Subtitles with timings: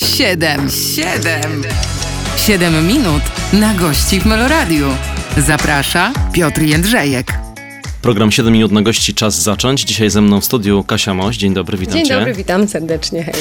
[0.00, 1.62] Siedem, siedem,
[2.36, 4.88] siedem minut na gości w Meloradiu.
[5.36, 7.45] Zaprasza Piotr Jędrzejek.
[8.06, 9.80] Program 7 minut na gości, czas zacząć.
[9.80, 11.36] Dzisiaj ze mną w studiu Kasia Moś.
[11.36, 12.16] Dzień dobry, witam Dzień cię.
[12.16, 13.34] dobry, witam serdecznie, hej.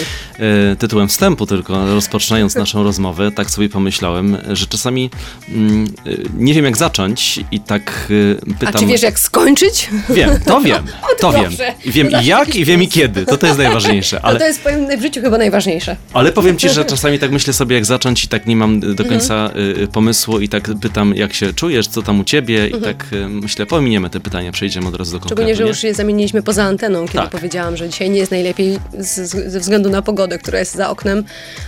[0.72, 5.10] E, tytułem wstępu tylko, rozpoczynając naszą rozmowę, tak sobie pomyślałem, że czasami
[5.50, 8.12] mm, e, nie wiem jak zacząć i tak
[8.52, 8.76] e, pytam...
[8.76, 9.90] A czy wiesz jak skończyć?
[10.10, 10.84] Wiem, to wiem,
[11.20, 11.52] to wiem.
[11.86, 14.20] I wiem i jak i wiem i kiedy, to to jest najważniejsze.
[14.26, 14.34] Ale...
[14.34, 15.96] No to jest powiem, w życiu chyba najważniejsze.
[16.14, 19.06] ale powiem ci, że czasami tak myślę sobie jak zacząć i tak nie mam do
[19.06, 19.52] końca
[19.84, 23.30] e, pomysłu i tak pytam jak się czujesz, co tam u ciebie i tak e,
[23.30, 25.36] myślę, pominiemy te pytania, przejdziemy od razu do konkretu.
[25.36, 27.30] Szczególnie, że już je zamieniliśmy poza anteną, kiedy Tak.
[27.30, 30.90] powiedziałam, że dzisiaj nie jest najlepiej z, z, ze względu na pogodę, która jest za
[30.90, 31.24] oknem,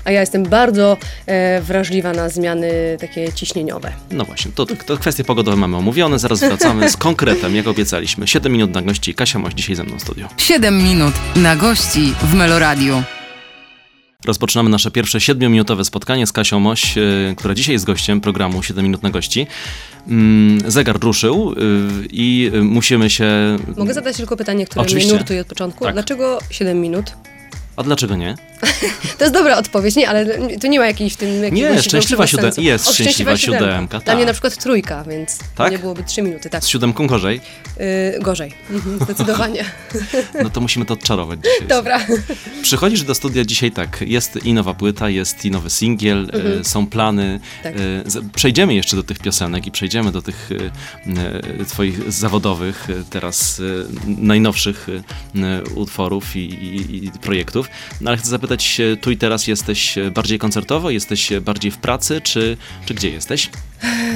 [0.06, 3.92] a ja jestem bardzo e, wrażliwa na zmiany takie ciśnieniowe.
[4.12, 8.28] No właśnie, to, to kwestie pogodowe mamy omówione, zaraz wracamy z konkretem, jak obiecaliśmy.
[8.28, 10.28] 7 minut na gości, Kasia Moś dzisiaj ze mną w studiu.
[10.38, 13.04] Siedem minut na gości w Meloradiu.
[14.28, 18.84] Rozpoczynamy nasze pierwsze 7-minutowe spotkanie z Kasią Moś, y, która dzisiaj jest gościem programu 7
[18.84, 19.48] minut na gości.
[20.08, 21.56] Mm, Zegar ruszył y,
[22.12, 23.58] i y, musimy się...
[23.78, 25.10] Mogę zadać tylko pytanie, które Oczywiście.
[25.10, 25.84] mnie nurtuje od początku?
[25.84, 25.94] Tak.
[25.94, 27.14] Dlaczego 7 minut?
[27.78, 28.36] A dlaczego nie?
[29.18, 30.26] To jest dobra odpowiedź, nie, ale
[30.62, 32.62] tu nie ma jakiejś w tym jakiegoś szczęśliwa większego siódem- sensu.
[32.62, 34.28] jest O, szczęśliwa siódemka, Dla mnie tak.
[34.28, 35.72] na przykład trójka, więc Tak?
[35.72, 36.64] nie byłoby 3 minuty, tak.
[36.64, 37.42] Z siódemką gorzej?
[38.14, 39.66] Yy, gorzej, mhm, zdecydowanie.
[40.44, 41.68] No to musimy to odczarować dzisiaj.
[41.68, 42.00] Dobra.
[42.62, 46.88] Przychodzisz do studia dzisiaj tak, jest i nowa płyta, jest i nowy singiel, e, są
[46.88, 47.40] plany.
[47.64, 47.74] Tak.
[48.06, 50.50] Z- przejdziemy jeszcze do tych piosenek i przejdziemy do tych
[51.62, 53.62] e, twoich zawodowych, teraz
[54.08, 54.88] najnowszych
[55.76, 57.67] utworów i, i, i projektów.
[58.02, 61.78] No, ale chcę zapytać, tu i teraz jesteś e, bardziej koncertowo, jesteś e, bardziej w
[61.78, 63.50] pracy, czy, czy gdzie jesteś?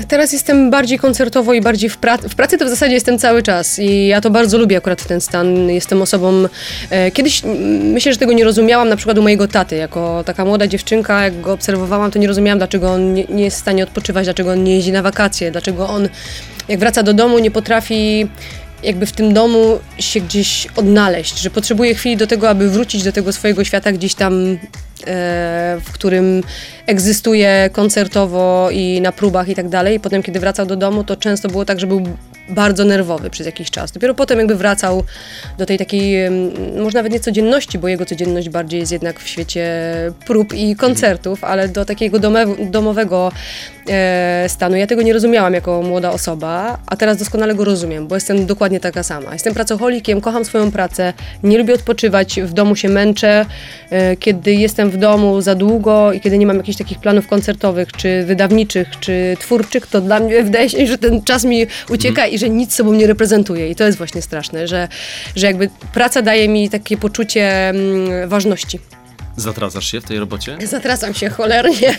[0.07, 3.43] Teraz jestem bardziej koncertowo i bardziej w, pra- w pracy to w zasadzie jestem cały
[3.43, 5.69] czas i ja to bardzo lubię akurat ten stan.
[5.69, 6.45] Jestem osobą,
[6.89, 7.41] e, kiedyś
[7.83, 11.41] myślę, że tego nie rozumiałam na przykład u mojego taty, jako taka młoda dziewczynka, jak
[11.41, 14.63] go obserwowałam, to nie rozumiałam, dlaczego on nie, nie jest w stanie odpoczywać, dlaczego on
[14.63, 16.09] nie jeździ na wakacje, dlaczego on
[16.67, 18.27] jak wraca do domu nie potrafi
[18.83, 23.11] jakby w tym domu się gdzieś odnaleźć, że potrzebuje chwili do tego, aby wrócić do
[23.11, 24.57] tego swojego świata gdzieś tam, e,
[25.85, 26.43] w którym
[26.87, 29.95] egzystuje koncertowo i na próbach i tak dalej.
[29.95, 32.01] I potem, kiedy wracał do domu, to często było tak, że był
[32.49, 33.91] bardzo nerwowy przez jakiś czas.
[33.91, 35.03] Dopiero potem jakby wracał
[35.57, 36.29] do tej takiej,
[36.83, 39.71] może nawet nie codzienności, bo jego codzienność bardziej jest jednak w świecie
[40.25, 42.19] prób i koncertów, ale do takiego
[42.59, 43.31] domowego
[44.47, 44.75] stanu.
[44.75, 48.79] Ja tego nie rozumiałam jako młoda osoba, a teraz doskonale go rozumiem, bo jestem dokładnie
[48.79, 49.33] taka sama.
[49.33, 53.45] Jestem pracocholikiem, kocham swoją pracę, nie lubię odpoczywać, w domu się męczę.
[53.89, 57.91] E, kiedy jestem w domu za długo i kiedy nie mam jakichś takich planów koncertowych,
[57.91, 62.37] czy wydawniczych, czy twórczych, to dla mnie wydaje się, że ten czas mi ucieka i
[62.37, 63.69] że nic sobą nie reprezentuje.
[63.69, 64.87] I to jest właśnie straszne, że,
[65.35, 68.79] że jakby praca daje mi takie poczucie mm, ważności.
[69.45, 70.57] Zatracasz się w tej robocie?
[70.67, 71.97] Zatracam się cholernie.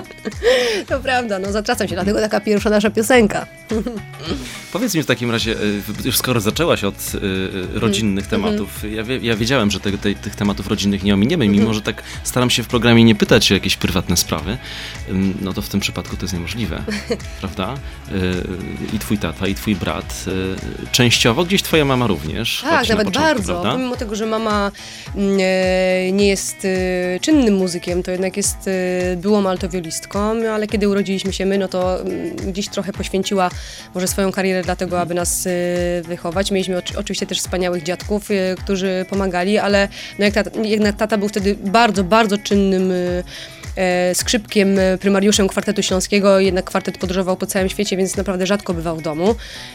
[0.88, 3.46] to prawda, no zatracam się, dlatego taka pierwsza nasza piosenka.
[4.72, 7.18] Powiedz mi w takim razie, y, już skoro zaczęłaś od y,
[7.76, 8.42] y, rodzinnych Mhm.
[8.42, 11.60] tematów, ja, ja wiedziałem, że te, te, tych tematów rodzinnych nie ominiemy, Mhm.
[11.62, 14.58] mimo że tak staram się w programie nie pytać o jakieś prywatne sprawy,
[15.40, 16.82] no to w tym przypadku to jest niemożliwe,
[17.40, 17.74] prawda?
[18.92, 20.24] I twój tata, i twój brat,
[20.92, 22.60] częściowo gdzieś twoja mama również.
[22.62, 23.52] Tak, nawet początku, bardzo.
[23.52, 23.72] Prawda?
[23.72, 24.70] Pomimo tego, że mama
[25.16, 30.20] mm, e, nie jest e, czynnym muzykiem, to jednak jest e, byłą altowiolistką,
[30.52, 33.50] ale kiedy urodziliśmy się my, no to mm, gdzieś trochę poświęciła
[33.94, 35.50] może swoją karierę dla tego, aby nas e,
[36.02, 36.50] wychować.
[36.50, 38.28] Mieliśmy oczy- oczywiście też wspaniałych dziadków,
[38.64, 39.88] którzy pomagali, ale
[40.18, 42.92] no jak tata, jednak tata był wtedy bardzo, bardzo czynnym
[44.14, 48.96] skrzypkiem, e, prymariuszem kwartetu śląskiego, jednak kwartet podróżował po całym świecie, więc naprawdę rzadko bywał
[48.96, 49.34] w domu,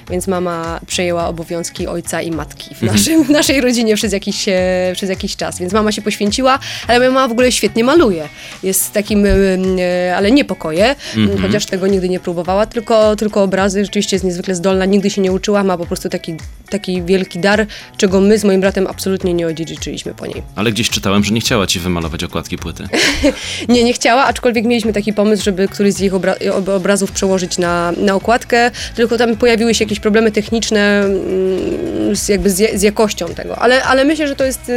[0.09, 4.91] więc mama przejęła obowiązki ojca i matki w, naszym, w naszej rodzinie przez jakiś, e,
[4.93, 8.29] przez jakiś czas, więc mama się poświęciła, ale moja mama w ogóle świetnie maluje,
[8.63, 10.95] jest takim, e, e, ale nie pokoje,
[11.41, 15.31] chociaż tego nigdy nie próbowała, tylko, tylko obrazy, rzeczywiście jest niezwykle zdolna, nigdy się nie
[15.31, 16.35] uczyła, ma po prostu taki,
[16.69, 17.67] taki wielki dar,
[17.97, 20.43] czego my z moim bratem absolutnie nie odziedziczyliśmy po niej.
[20.55, 22.87] Ale gdzieś czytałem, że nie chciała ci wymalować okładki płyty.
[23.69, 27.57] Nie, nie chciała, aczkolwiek mieliśmy taki pomysł, żeby któryś z ich obra- ob- obrazów przełożyć
[27.57, 32.81] na, na okładkę, tylko tam pojawiły się jakieś problemy techniczne mm, z, jakby z, z
[32.81, 34.73] jakością tego, ale, ale myślę, że to jest y,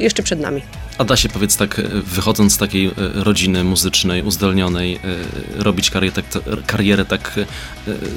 [0.00, 0.62] jeszcze przed nami.
[1.00, 5.90] A da się, powiedz tak, e, wychodząc z takiej e, rodziny muzycznej, uzdolnionej, e, robić
[5.90, 7.40] karierę tak, karierę tak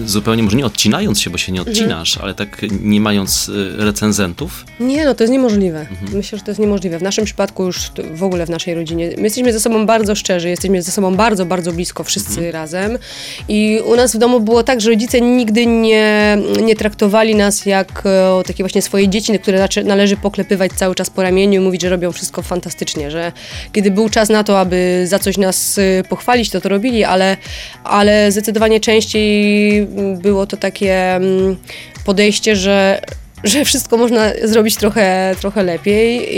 [0.05, 4.65] zupełnie, może nie odcinając się, bo się nie odcinasz, ale tak nie mając recenzentów?
[4.79, 5.85] Nie, no to jest niemożliwe.
[6.13, 6.99] Myślę, że to jest niemożliwe.
[6.99, 9.09] W naszym przypadku już w ogóle w naszej rodzinie.
[9.17, 12.97] My jesteśmy ze sobą bardzo szczerzy, jesteśmy ze sobą bardzo, bardzo blisko, wszyscy razem.
[13.47, 18.03] I u nas w domu było tak, że rodzice nigdy nie, nie traktowali nas jak
[18.45, 22.11] takie właśnie swoje dzieci, które należy poklepywać cały czas po ramieniu i mówić, że robią
[22.11, 23.31] wszystko fantastycznie fantastycznie, że
[23.73, 27.37] kiedy był czas na to, aby za coś nas y, pochwalić, to to robili, ale,
[27.83, 29.87] ale zdecydowanie częściej
[30.21, 31.57] było to takie mm,
[32.05, 33.01] podejście, że
[33.43, 36.29] że wszystko można zrobić trochę, trochę lepiej.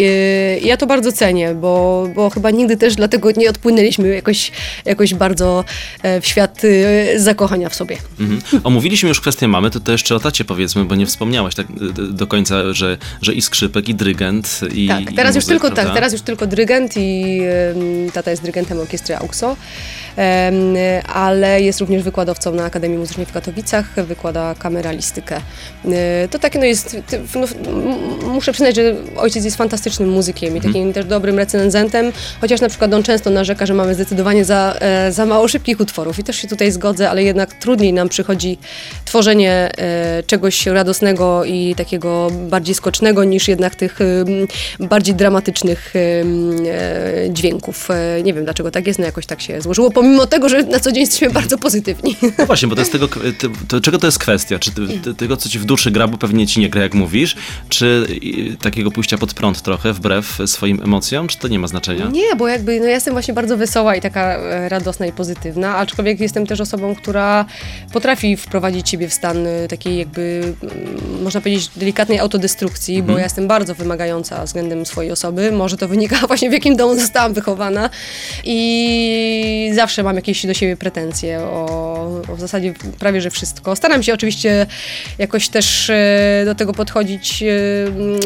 [0.64, 4.52] I ja to bardzo cenię, bo, bo chyba nigdy też dlatego nie odpłynęliśmy jakoś,
[4.86, 5.66] jakoś bardzo
[6.04, 7.98] e, w świat y, zakochania w sobie.
[8.20, 8.42] Mhm.
[8.64, 11.68] Omówiliśmy już kwestię mamy, to, to jeszcze o tacie powiedzmy, bo nie wspomniałaś tak
[12.00, 15.54] y, do końca, że, że i skrzypek, i dyrygent, i Tak, i teraz już muzyk,
[15.54, 15.94] tylko tak, prawda?
[15.94, 17.42] teraz już tylko dyrygent i
[18.14, 19.58] tata jest dyrygentem orkiestry AUXO,
[21.14, 25.42] ale jest również wykładowcą na Akademii Muzycznej w Katowicach, wykłada kameralistykę.
[25.86, 26.98] E, To takie no jest,
[27.36, 27.48] no,
[28.28, 32.94] muszę przyznać, że ojciec jest fantastycznym muzykiem i takim też dobrym recenzentem, chociaż na przykład
[32.94, 36.48] on często narzeka, że mamy zdecydowanie za, e, za mało szybkich utworów i też się
[36.48, 38.58] tutaj zgodzę, ale jednak trudniej nam przychodzi
[39.06, 44.00] tworzenie e, czegoś radosnego i takiego bardziej skocznego niż jednak tych
[44.80, 45.94] bardziej dramatycznych
[47.30, 47.90] dźwięków.
[48.24, 50.92] Nie wiem dlaczego tak jest, no jakoś tak się złożyło, pomimo tego, że na co
[50.92, 52.16] dzień jesteśmy bardzo pozytywni.
[52.38, 54.60] No właśnie, bo to jest tego, to, to, czego to jest kwestia?
[54.60, 57.36] Czy ty, tego, co ci w duszy gra, bo pewnie ci nie gra, jak mówisz,
[57.70, 58.08] czy
[58.54, 62.06] y, takiego pójścia pod prąd trochę, wbrew swoim emocjom, czy to nie ma znaczenia?
[62.06, 65.76] Nie, bo jakby no ja jestem właśnie bardzo wesoła i taka e, radosna i pozytywna,
[65.78, 67.46] aczkolwiek jestem też osobą, która
[67.94, 73.24] potrafi wprowadzić siebie w stan e, takiej jakby, mm, można powiedzieć, delikatnej autodestrukcji, bo ja
[73.24, 75.52] jestem bardzo wymagająca względem swojej osoby.
[75.52, 77.90] Może to wynika właśnie w jakim domu zostałam wychowana
[78.44, 81.66] i zawsze mam jakieś do siebie pretensje o,
[82.28, 83.76] o w zasadzie prawie, że wszystko.
[83.76, 84.66] Staram się oczywiście
[85.18, 87.48] jakoś też e, do tego podchodzić e,
[87.88, 88.20] mm,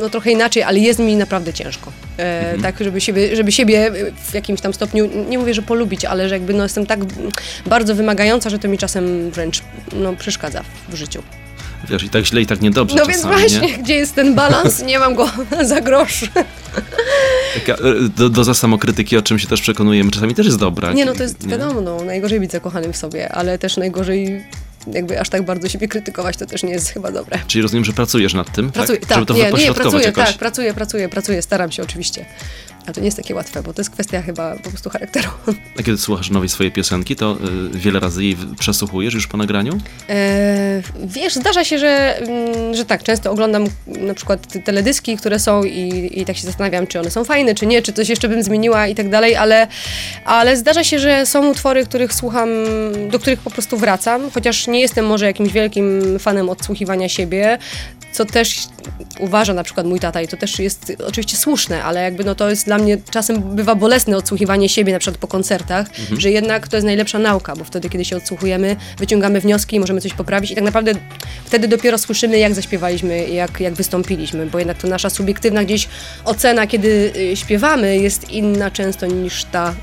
[0.00, 1.92] no trochę inaczej, ale jest mi naprawdę ciężko.
[2.16, 3.90] E, Tak, żeby siebie, żeby siebie
[4.30, 7.00] w jakimś tam stopniu, nie mówię, że polubić, ale że jakby no jestem tak
[7.66, 9.62] bardzo wymagająca, że to mi czasem wręcz
[9.92, 11.22] no, przeszkadza w życiu.
[11.90, 13.78] Wiesz, i tak źle, i tak niedobrze No więc czasami, właśnie, nie?
[13.78, 14.82] gdzie jest ten balans?
[14.82, 15.28] Nie mam go
[15.62, 16.24] za grosz.
[17.54, 20.92] Taka, y, do, doza samokrytyki, o czym się też przekonujemy, czasami też jest dobra.
[20.92, 21.48] Nie, no to jest Nie?
[21.50, 24.44] wiadomo, no, najgorzej być zakochanym w sobie, ale też najgorzej
[24.92, 27.38] jakby aż tak bardzo siebie krytykować, to też nie jest chyba dobre.
[27.46, 29.08] Czyli rozumiem, że pracujesz nad tym, Pracuję, tak?
[29.08, 30.26] tak, Żeby to nie, nie, wypośrodkować pracuję, jakoś.
[30.26, 32.24] tak, pracuję, pracuję, pracuję, staram się oczywiście.
[32.86, 35.28] A to nie jest takie łatwe, bo to jest kwestia chyba po prostu charakteru.
[35.78, 37.36] A kiedy słuchasz nowej swojej piosenki, to
[37.74, 39.78] y, wiele razy jej przesłuchujesz już po nagraniu?
[40.08, 45.38] E, wiesz, zdarza się, że, mm, że tak, często oglądam na przykład te teledyski, które
[45.38, 48.28] są i, i tak się zastanawiam, czy one są fajne, czy nie, czy coś jeszcze
[48.28, 49.66] bym zmieniła i tak dalej, ale,
[50.24, 52.48] ale zdarza się, że są utwory, których słucham,
[53.10, 57.58] do których po prostu wracam, chociaż nie jestem może jakimś wielkim fanem odsłuchiwania siebie,
[58.14, 58.66] co też
[59.18, 62.50] uważa na przykład mój tata i to też jest oczywiście słuszne, ale jakby no to
[62.50, 65.86] jest dla mnie czasem bywa bolesne odsłuchiwanie siebie na przykład po koncertach,
[66.18, 70.14] że jednak to jest najlepsza nauka, bo wtedy kiedy się odsłuchujemy, wyciągamy wnioski, możemy coś
[70.14, 70.50] poprawić.
[70.50, 70.92] I tak naprawdę
[71.44, 75.88] wtedy dopiero słyszymy jak zaśpiewaliśmy, jak, jak wystąpiliśmy, bo jednak to nasza subiektywna gdzieś
[76.24, 79.74] ocena, kiedy y, śpiewamy jest inna często niż ta,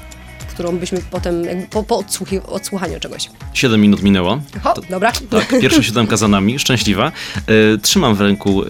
[0.51, 3.29] którą byśmy potem jakby po, po odsłuchi- odsłuchaniu czegoś.
[3.53, 4.41] Siedem minut minęło.
[4.63, 5.11] Ho, dobra.
[5.29, 7.11] Tak, pierwsza siódemka za nami, szczęśliwa.
[7.37, 8.65] E, trzymam w ręku e,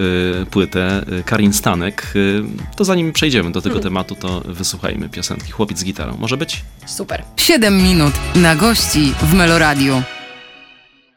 [0.46, 2.14] płytę e, Karin Stanek.
[2.16, 3.84] E, to zanim przejdziemy do tego Mhm.
[3.84, 6.18] tematu, to wysłuchajmy piosenki Chłopiec z gitarą.
[6.20, 6.62] Może być?
[6.86, 7.24] Super.
[7.38, 10.02] 7 minut na gości w Meloradiu.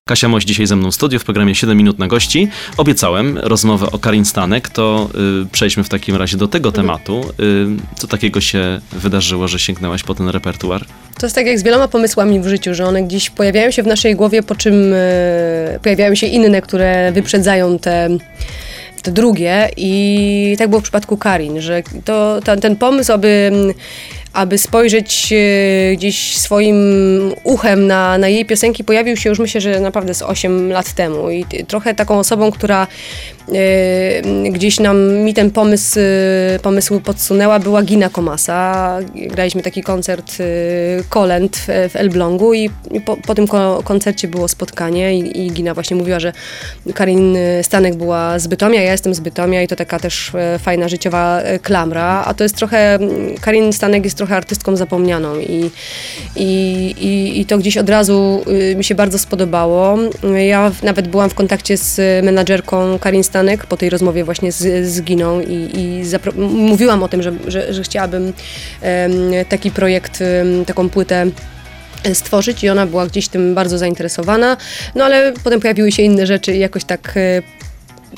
[0.09, 2.49] Kasia Moś dzisiaj ze mną w studiu w programie 7 minut na gości.
[2.77, 5.09] Obiecałem rozmowę o Karin Stanek, to
[5.43, 7.21] y, przejdźmy w takim razie do tego tematu.
[7.21, 7.67] Y,
[7.97, 10.85] co takiego się wydarzyło, że sięgnęłaś po ten repertuar?
[11.21, 13.87] To jest tak jak z wieloma pomysłami w życiu, że one gdzieś pojawiają się w
[13.87, 18.09] naszej głowie, po czym e, pojawiają się inne, które wyprzedzają te,
[19.03, 19.69] te drugie.
[19.77, 23.53] I tak było w przypadku Karin, że to, ten, ten pomysł, aby,
[24.35, 26.77] aby spojrzeć e, gdzieś swoim
[27.45, 31.31] uchem na, na jej piosenki, pojawił się już myślę, że naprawdę z 8 lat temu.
[31.31, 32.87] I trochę taką osobą, która
[33.53, 38.99] e, gdzieś nam mi ten pomysł, e, pomysł podsunęła, była Gina Komasa.
[39.15, 40.37] Graliśmy taki koncert
[41.09, 42.71] Kolęd w, Elblągu i,
[43.05, 46.33] po, po tym ko- koncercie było spotkanie i, i Gina właśnie mówiła, że
[46.95, 51.43] Karin Stanek była z Bytomia, ja jestem z Bytomia i to taka też fajna życiowa
[51.63, 52.99] klamra, a to jest trochę,
[53.41, 55.71] Karin Stanek jest trochę artystką zapomnianą i,
[56.37, 56.47] i,
[56.99, 59.99] i, i to gdzieś od razu y, mi się bardzo spodobało.
[60.47, 65.03] Ja nawet byłam w kontakcie z menadżerką Karin Stanek po tej rozmowie właśnie z, z
[65.03, 66.03] Giną i, i
[66.49, 68.33] mówiłam o tym, że, że, że chciałabym
[69.49, 70.23] taki projekt,
[70.67, 71.27] taką płytę
[72.13, 74.57] stworzyć i ona była gdzieś tym bardzo zainteresowana,
[74.95, 77.43] no ale potem pojawiły się inne rzeczy i jakoś tak e,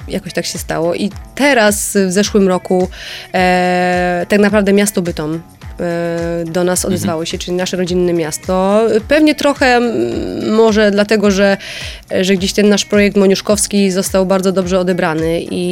[0.09, 0.95] jakoś tak się stało.
[0.95, 2.89] I teraz w zeszłym roku
[3.35, 5.43] e, tak naprawdę miasto Bytom
[6.47, 8.83] do nas odezwały się, czyli nasze rodzinne miasto.
[9.09, 11.57] Pewnie trochę mm, może dlatego, że,
[12.21, 15.65] że gdzieś ten nasz projekt moniuszkowski został bardzo dobrze odebrany i,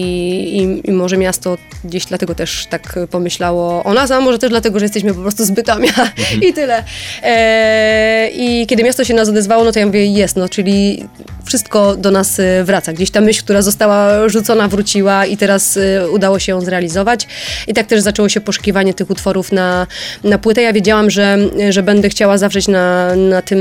[0.58, 4.78] i, i może miasto gdzieś dlatego też tak pomyślało o nas, a może też dlatego,
[4.78, 5.92] że jesteśmy po prostu z Bytomia
[6.48, 6.84] i tyle.
[7.22, 11.08] E, I kiedy miasto się nas odezwało, no to ja mówię, jest, no, czyli
[11.44, 12.92] wszystko do nas e, wraca.
[12.92, 17.26] Gdzieś ta myśl, która została rzucona, wróciła i teraz e, udało się ją zrealizować.
[17.66, 19.86] I tak też zaczęło się poszukiwanie tych utworów na,
[20.24, 20.62] na płytę.
[20.62, 21.38] Ja wiedziałam, że,
[21.70, 23.58] że będę chciała zawrzeć na, na tym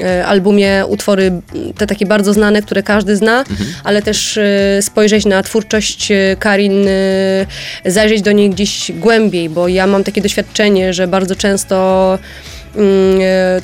[0.00, 1.32] e, albumie utwory
[1.78, 3.70] te takie bardzo znane, które każdy zna, mhm.
[3.84, 4.38] ale też
[4.80, 6.08] spojrzeć na twórczość
[6.38, 6.86] Karin,
[7.86, 12.18] zajrzeć do niej gdzieś głębiej, bo ja mam takie doświadczenie, że bardzo często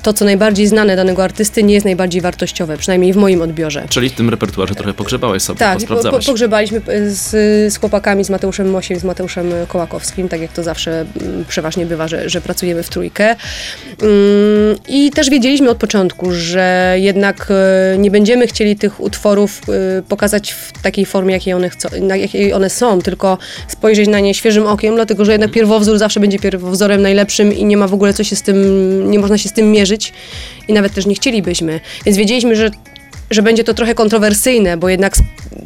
[0.03, 3.87] to, co najbardziej znane danego artysty, nie jest najbardziej wartościowe, przynajmniej w moim odbiorze.
[3.89, 7.31] Czyli w tym repertuarze trochę pogrzebałeś sobie, tak, po, po, pogrzebaliśmy e, z,
[7.75, 12.09] z chłopakami, z Mateuszem Mosiem, z Mateuszem Kołakowskim, tak jak to zawsze mm, przeważnie bywa,
[12.09, 13.25] że, że pracujemy w trójkę.
[13.27, 13.37] Mm,
[14.89, 19.61] I też wiedzieliśmy od początku, że jednak e, nie będziemy chcieli tych utworów
[20.09, 24.67] pokazać w takiej formie, jakiej one, chcą, jakiej one są, tylko spojrzeć na nie świeżym
[24.67, 28.25] okiem, dlatego że jednak pierwowzór zawsze będzie pierwowzorem najlepszym i nie ma w ogóle co
[28.25, 28.57] się z tym
[29.05, 30.13] nie można się z tym mierzyć
[30.69, 31.81] i nawet też nie chcielibyśmy.
[32.05, 32.71] Więc wiedzieliśmy, że
[33.31, 35.17] że będzie to trochę kontrowersyjne, bo jednak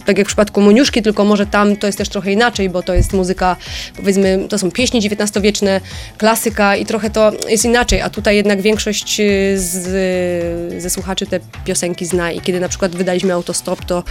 [0.04, 2.94] tak jak w przypadku Moniuszki, tylko może tam to jest też trochę inaczej, bo to
[2.94, 3.56] jest muzyka,
[3.96, 5.80] powiedzmy, to są pieśni XIX-wieczne,
[6.18, 11.40] klasyka i trochę to jest inaczej, a tutaj jednak większość y, z, ze słuchaczy te
[11.64, 14.02] piosenki zna i kiedy na przykład wydaliśmy Autostop, to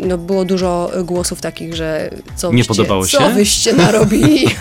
[0.00, 3.18] no było dużo głosów takich, że co Nie podobało się?
[3.18, 4.46] Co wyście narobili?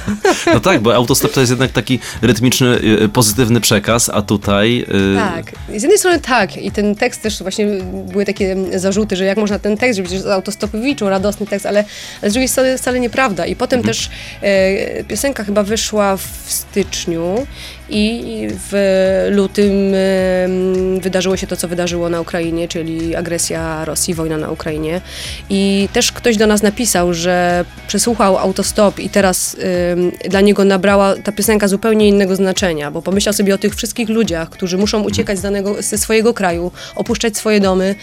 [0.53, 2.67] No tak, bo autostop to jest jednak taki rytmiczny,
[3.03, 4.77] y, pozytywny przekaz, a tutaj...
[4.77, 5.15] Yy...
[5.15, 7.67] Tak, z jednej strony tak i ten tekst też właśnie
[8.11, 11.85] były takie zarzuty, że jak można ten tekst, że przecież autostopowiczu, radosny tekst, ale,
[12.21, 13.95] ale z drugiej strony wcale nieprawda i potem mhm.
[13.95, 14.09] też
[14.41, 17.47] e, piosenka chyba wyszła w styczniu
[17.91, 19.71] i w lutym
[21.01, 25.01] wydarzyło się to, co wydarzyło na Ukrainie, czyli agresja Rosji, wojna na Ukrainie.
[25.49, 29.57] I też ktoś do nas napisał, że przesłuchał autostop i teraz
[30.29, 34.49] dla niego nabrała ta piosenka zupełnie innego znaczenia, bo pomyślał sobie o tych wszystkich ludziach,
[34.49, 37.95] którzy muszą uciekać z danego, ze swojego kraju, opuszczać swoje domy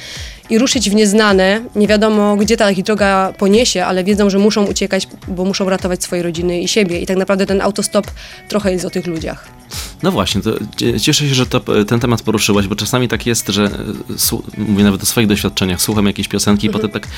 [0.50, 1.60] i ruszyć w nieznane.
[1.76, 6.02] Nie wiadomo, gdzie ta ich droga poniesie, ale wiedzą, że muszą uciekać, bo muszą ratować
[6.02, 7.00] swoje rodziny i siebie.
[7.00, 8.06] I tak naprawdę ten autostop
[8.48, 9.57] trochę jest o tych ludziach.
[10.02, 10.50] No właśnie, to
[11.00, 13.70] cieszę się, że to, ten temat poruszyłaś, bo czasami tak jest, że
[14.58, 16.82] mówię nawet o swoich doświadczeniach, słucham jakiejś piosenki i mhm.
[16.82, 17.10] potem tak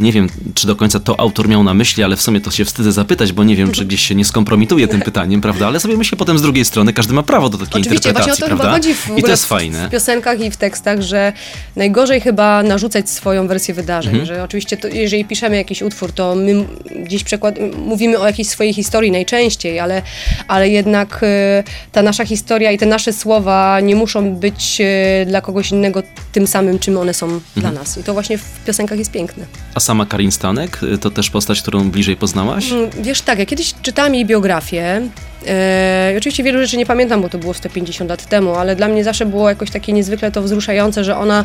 [0.00, 2.64] nie wiem, czy do końca to autor miał na myśli, ale w sumie to się
[2.64, 5.66] wstydzę zapytać, bo nie wiem, czy gdzieś się nie skompromituje tym pytaniem, prawda?
[5.66, 8.46] Ale sobie myślę potem z drugiej strony, każdy ma prawo do takiej Oczywiście, interpretacji, właśnie
[8.46, 8.64] o to prawda?
[8.64, 9.88] Chyba chodzi w I to jest fajne.
[9.88, 11.32] W piosenkach i w tekstach, że
[11.76, 14.26] najgorzej chyba narzucać swoją wersję wydarzeń, mhm.
[14.26, 16.64] że oczywiście to, jeżeli piszemy jakiś utwór, to my
[17.04, 17.54] gdzieś przekład,
[17.86, 20.02] mówimy o jakiejś swojej historii najczęściej, ale,
[20.48, 25.40] ale jednak y, ta nasza historia i te nasze słowa nie muszą być y, dla
[25.40, 26.02] kogoś innego
[26.32, 27.42] tym samym, czym one są mhm.
[27.56, 27.98] dla nas.
[27.98, 29.44] I to właśnie w piosenkach jest piękne.
[29.74, 32.72] A sama Karin Stanek, y, to też postać, którą bliżej poznałaś?
[32.72, 35.02] Mm, wiesz, tak, ja kiedyś czytałam jej biografię,
[35.46, 39.04] E, oczywiście wielu rzeczy nie pamiętam, bo to było 150 lat temu, ale dla mnie
[39.04, 41.44] zawsze było jakoś takie niezwykle to wzruszające, że ona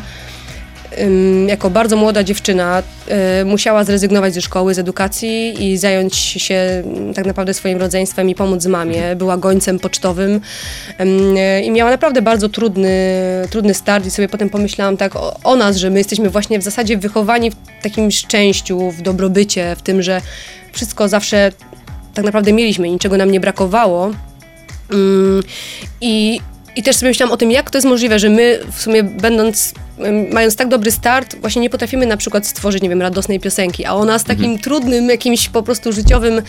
[1.46, 6.82] jako bardzo młoda dziewczyna e, musiała zrezygnować ze szkoły, z edukacji i zająć się
[7.14, 9.16] tak naprawdę swoim rodzeństwem i pomóc mamie.
[9.16, 10.40] Była gońcem pocztowym
[10.98, 12.90] e, i miała naprawdę bardzo trudny,
[13.50, 16.62] trudny start i sobie potem pomyślałam tak o, o nas, że my jesteśmy właśnie w
[16.62, 20.20] zasadzie wychowani w takim szczęściu, w dobrobycie, w tym, że
[20.72, 21.52] wszystko zawsze
[22.14, 24.10] tak naprawdę mieliśmy, niczego nam nie brakowało.
[24.92, 25.42] Mm,
[26.00, 26.40] I,
[26.76, 29.74] I też sobie myślałam o tym, jak to jest możliwe, że my w sumie będąc,
[30.32, 33.94] mając tak dobry start, właśnie nie potrafimy na przykład stworzyć, nie wiem, radosnej piosenki, a
[33.94, 34.62] ona z takim mhm.
[34.62, 36.42] trudnym, jakimś po prostu życiowym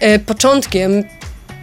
[0.00, 1.04] e, początkiem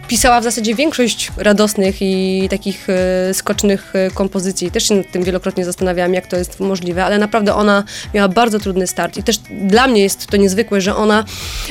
[0.08, 4.70] pisała w zasadzie większość radosnych i takich e, skocznych e, kompozycji.
[4.70, 7.84] Też się nad tym wielokrotnie zastanawiałam, jak to jest możliwe, ale naprawdę ona
[8.14, 11.24] miała bardzo trudny start i też dla mnie jest to niezwykłe, że ona,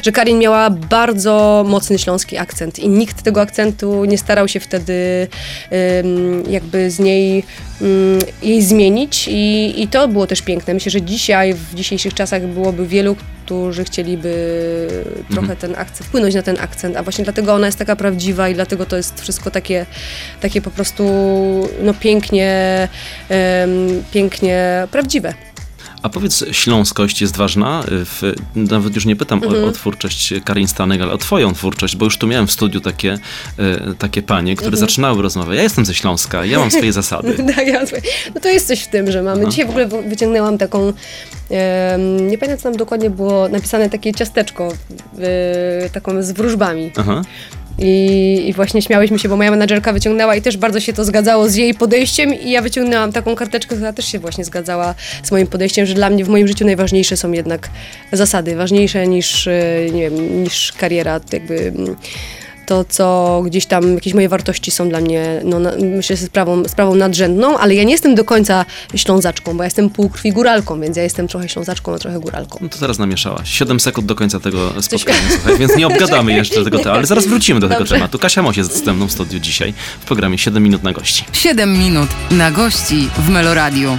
[0.04, 5.28] że Karin miała bardzo mocny śląski akcent i nikt tego akcentu nie starał się wtedy
[6.50, 7.44] jakby z niej
[7.82, 10.74] mm, jej zmienić i, i to było też piękne.
[10.74, 13.16] Myślę, że dzisiaj, w dzisiejszych czasach byłoby wielu,
[13.46, 14.34] którzy chcieliby
[15.30, 15.58] trochę mhm.
[15.58, 18.86] ten akcent, wpłynąć na ten akcent, a właśnie dlatego ona jest taka prawdziwa i dlatego
[18.86, 19.86] to jest wszystko takie,
[20.42, 21.04] takie po prostu
[21.82, 22.88] no pięknie,
[23.30, 25.34] um, pięknie prawdziwe.
[26.02, 27.84] A powiedz, śląskość jest ważna?
[27.88, 29.64] W, nawet już nie pytam mhm.
[29.64, 32.82] o, o, twórczość Karin Stanek, ale o twoją twórczość, bo już tu miałem w studiu
[32.82, 33.18] takie,
[33.58, 34.80] e, takie panie, które mhm.
[34.80, 35.56] zaczynały rozmowę.
[35.56, 37.44] Ja jestem ze Śląska, ja mam swoje zasady.
[37.56, 37.82] tak, ja
[38.36, 39.42] no to jest coś w tym, że mamy.
[39.42, 39.50] Aha.
[39.50, 40.94] Dzisiaj w ogóle wyciągnęłam taką,
[41.52, 44.74] e, nie pamiętam co tam dokładnie było napisane, takie ciasteczko,
[45.20, 46.92] e, taką z wróżbami.
[46.98, 47.22] Aha.
[47.80, 51.50] I, I właśnie śmiałyśmy się, bo moja menadżerka wyciągnęła i też bardzo się to zgadzało
[51.50, 55.48] z jej podejściem i ja wyciągnęłam taką karteczkę, która też się właśnie zgadzała z moim
[55.48, 57.70] podejściem, że dla mnie w moim życiu najważniejsze są jednak
[58.12, 61.96] zasady, ważniejsze niż, e, nie wiem, niż kariera, jakby mm,
[62.66, 66.96] to, co gdzieś tam, jakieś moje wartości są dla mnie, no, na, myślę, sprawą, sprawą
[66.96, 71.04] nadrzędną, ale ja nie jestem do końca ślązaczką, bo ja jestem półkrwi góralką, więc ja
[71.04, 72.60] jestem trochę ślązaczką, a trochę góralką.
[72.62, 73.50] No to teraz namieszałaś.
[73.50, 77.28] 7 sekund do końca tego spotkania, słuchaj, więc nie obgadamy jeszcze tego tematu, ale zaraz
[77.28, 77.96] wrócimy do tego Dobrze.
[77.96, 78.20] tematu.
[78.20, 81.26] Kasia Moś jest ze mną w studiu dzisiaj w programie 7 minut na gości.
[81.34, 83.98] 7 minut na gości w Meloradiu.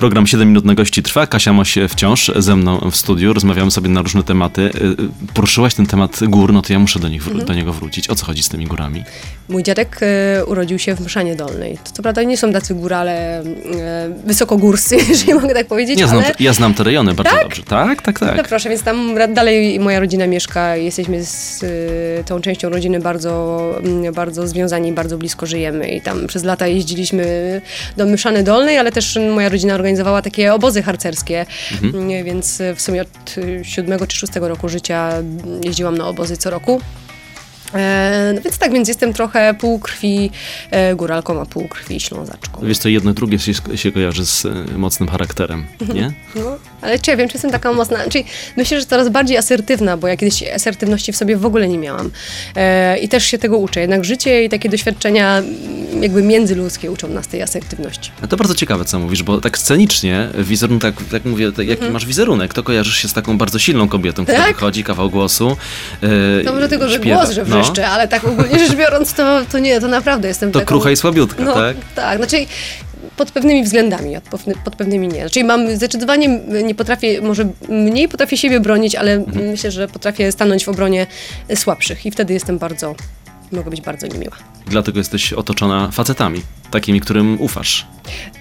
[0.00, 1.26] Program 7 minut na gości trwa.
[1.26, 3.32] Kasia Moś wciąż ze mną w studiu.
[3.32, 4.62] Rozmawiamy sobie na różne tematy.
[4.62, 4.96] Y, y,
[5.34, 8.10] Poruszyłaś ten temat gór, no to ja muszę do, nich, wró- do niego wrócić.
[8.10, 9.04] O co chodzi z tymi górami?
[9.48, 11.78] Mój dziadek e, urodził się w Mszanie Dolnej.
[11.84, 13.44] To co prawda nie są tacy górale e,
[14.24, 16.34] wysokogórscy, jeżeli mogę tak powiedzieć, Ja znam, ale...
[16.34, 17.62] te, ja znam te rejony bardzo dobrze.
[17.62, 18.36] Tak, tak, tak.
[18.36, 20.76] No proszę, więc tam dalej moja rodzina mieszka.
[20.76, 26.26] Jesteśmy z y, tą częścią rodziny bardzo, mm, bardzo związani, bardzo blisko żyjemy i tam
[26.26, 27.24] przez lata jeździliśmy
[27.96, 29.89] do Myszany Dolnej, ale też moja rodzina organizowała
[30.22, 31.46] takie obozy harcerskie,
[31.92, 36.36] Nie, więc w sumie od y, siódmego czy szóstego roku życia mm, jeździłam na obozy
[36.36, 36.80] co roku.
[37.74, 40.30] E, no więc tak, więc jestem trochę pół krwi
[40.70, 42.66] e, góralką, a pół krwi ślązaczką.
[42.66, 46.12] Wiesz, to jedno drugie się, się kojarzy z mocnym charakterem, nie?
[46.34, 48.24] No, ale czy ja wiem, czy jestem taka mocna, czyli
[48.56, 52.10] myślę, że coraz bardziej asertywna, bo ja kiedyś asertywności w sobie w ogóle nie miałam.
[52.56, 53.80] E, I też się tego uczę.
[53.80, 58.10] Jednak życie i takie doświadczenia mm, jakby międzyludzkie uczą nas tej asertywności.
[58.22, 61.90] A to bardzo ciekawe, co mówisz, bo tak scenicznie, wizerunek, tak, tak mówię, tak, jaki
[61.90, 64.54] masz wizerunek, to kojarzysz się z taką bardzo silną kobietą, która Tak?
[64.54, 65.56] wychodzi, kawał głosu.
[66.02, 67.16] Yy, To może tylko, że śpiewa.
[67.16, 70.52] głos, że No, wrzeszczę, ale tak ogólnie rzecz biorąc, to, to nie, to naprawdę jestem
[70.52, 70.68] To taką...
[70.68, 71.76] krucha i słabiutka, no, tak?
[71.94, 72.36] Tak, znaczy
[73.20, 74.14] pod pewnymi względami,
[74.64, 75.20] pod, pewnymi nie.
[75.20, 79.46] Znaczy mam zdecydowanie nie potrafię, może mniej potrafię siebie bronić, ale Mhm.
[79.50, 81.06] myślę, że potrafię stanąć w obronie
[81.54, 82.94] słabszych i wtedy jestem bardzo,
[83.52, 84.36] mogę być bardzo niemiła.
[84.66, 87.86] Dlatego jesteś otoczona facetami, takimi, którym ufasz.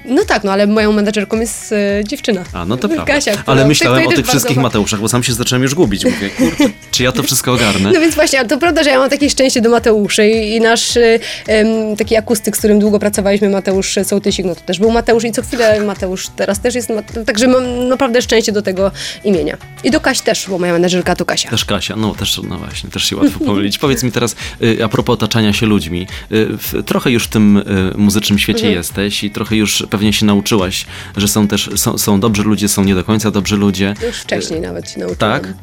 [0.05, 2.43] No tak, no ale moją menadżerką jest e, dziewczyna.
[2.53, 3.13] A, no to prawda.
[3.13, 6.05] Kasia, Ale myślałem o tych wszystkich ma- Mateuszach, bo sam się zacząłem już gubić.
[6.05, 7.91] Mówię, kurczę, czy ja to wszystko ogarnę?
[7.99, 10.61] No więc właśnie, ale to prawda, że ja mam takie szczęście do Mateuszy i, i
[10.61, 14.91] nasz y, em, taki akustyk, z którym długo pracowaliśmy, Mateusz Sołtysik, no to też był
[14.91, 16.89] Mateusz i co chwilę Mateusz teraz też jest,
[17.25, 18.91] także mam naprawdę szczęście do tego
[19.23, 19.57] imienia.
[19.83, 21.49] I do Kasi też, bo moja menedżerka to Kasia.
[21.49, 23.77] Też Kasia, no też, no właśnie, też się łatwo pomylić.
[23.77, 27.57] Powiedz mi teraz, y, a propos otaczania się ludźmi, y, w, trochę już w tym
[27.57, 28.75] y, muzycznym świecie Mhm.
[28.77, 30.85] jesteś i trochę już pewnie się nauczyłaś,
[31.17, 33.93] że są też, są, są dobrzy ludzie, są nie do końca dobrzy ludzie.
[34.07, 35.17] Już wcześniej nawet się nauczyłam.
[35.41, 35.53] Tak?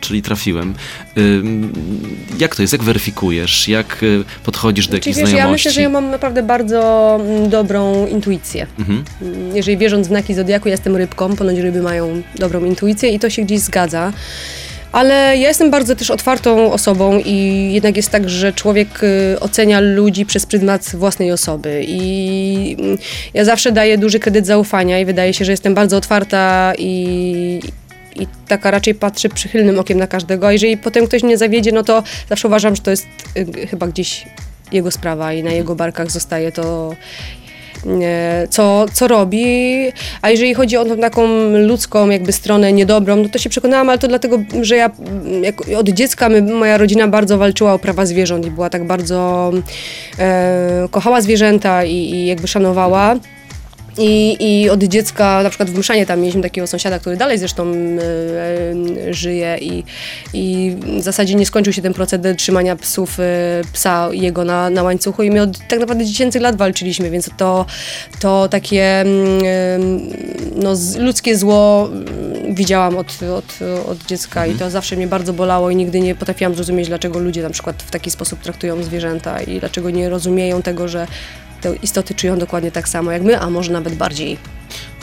[0.00, 0.74] Czyli trafiłem.
[2.38, 2.72] Jak to jest?
[2.72, 3.68] Jak weryfikujesz?
[3.68, 5.68] Jak y, podchodzisz do Czyli jakichś wiesz, ja znajomości?
[5.68, 6.80] myślę, że ja mam naprawdę bardzo
[7.20, 8.66] mm, dobrą intuicję.
[8.78, 9.04] Mhm.
[9.22, 13.18] Mm, Jeżeli wierząc w znaki Zodiaku, ja jestem rybką, ponoć ryby mają dobrą intuicję i
[13.18, 14.12] to się gdzieś zgadza.
[14.94, 19.80] Ale ja jestem bardzo też otwartą osobą i jednak jest tak, że człowiek y, ocenia
[19.80, 21.84] ludzi przez pryzmat własnej osoby.
[21.88, 22.98] I mm,
[23.34, 27.60] ja zawsze daję duży kredyt zaufania i wydaje się, że jestem bardzo otwarta i,
[28.16, 30.46] i taka raczej patrzę przychylnym okiem na każdego.
[30.46, 33.86] A jeżeli potem ktoś mnie zawiedzie, no to zawsze uważam, że to jest y, chyba
[33.86, 34.24] gdzieś
[34.72, 36.94] jego sprawa i na jego barkach zostaje to,
[38.50, 39.44] co, co robi.
[40.22, 41.26] A jeżeli chodzi o tą taką
[41.66, 44.90] ludzką jakby stronę niedobrą, no to się przekonałam, ale to dlatego, że ja
[45.76, 49.52] od dziecka my, moja rodzina bardzo walczyła o prawa zwierząt i była tak bardzo
[50.18, 53.16] e, kochała zwierzęta i, i jakby szanowała.
[53.98, 57.72] I, I od dziecka, na przykład w Mszanie tam mieliśmy takiego sąsiada, który dalej zresztą
[57.72, 57.74] e,
[59.08, 59.84] e, żyje i,
[60.32, 63.22] i w zasadzie nie skończył się ten proceder trzymania psów, e,
[63.72, 67.66] psa jego na, na łańcuchu i my od tak naprawdę dziecięcych lat walczyliśmy, więc to,
[68.20, 70.00] to takie mm,
[70.56, 75.70] no, ludzkie zło mm, widziałam od, od, od dziecka i to zawsze mnie bardzo bolało
[75.70, 79.60] i nigdy nie potrafiłam zrozumieć, dlaczego ludzie na przykład w taki sposób traktują zwierzęta i
[79.60, 81.06] dlaczego nie rozumieją tego, że
[81.64, 84.38] te istoty czują dokładnie tak samo jak my, a może nawet bardziej.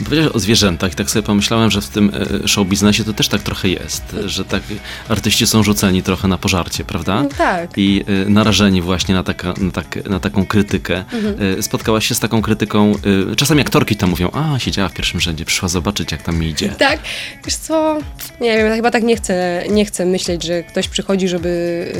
[0.04, 2.12] Powiedziałeś o zwierzętach i tak sobie pomyślałem, że w tym
[2.44, 4.62] e, show biznesie to też tak trochę jest, że tak
[5.08, 7.22] artyści są rzuceni trochę na pożarcie, prawda?
[7.22, 7.70] No tak.
[7.76, 11.04] I e, narażeni właśnie na, taka, na, tak, na taką krytykę.
[11.12, 11.58] Mhm.
[11.58, 12.94] E, Spotkałaś się z taką krytyką,
[13.36, 16.68] czasami aktorki tam mówią, a siedziała w pierwszym rzędzie, przyszła zobaczyć jak tam mi idzie.
[16.82, 17.00] Tak,
[17.44, 17.98] wiesz co,
[18.40, 21.92] nie wiem, ja chyba tak nie chcę, nie chcę myśleć, że ktoś przychodzi, żeby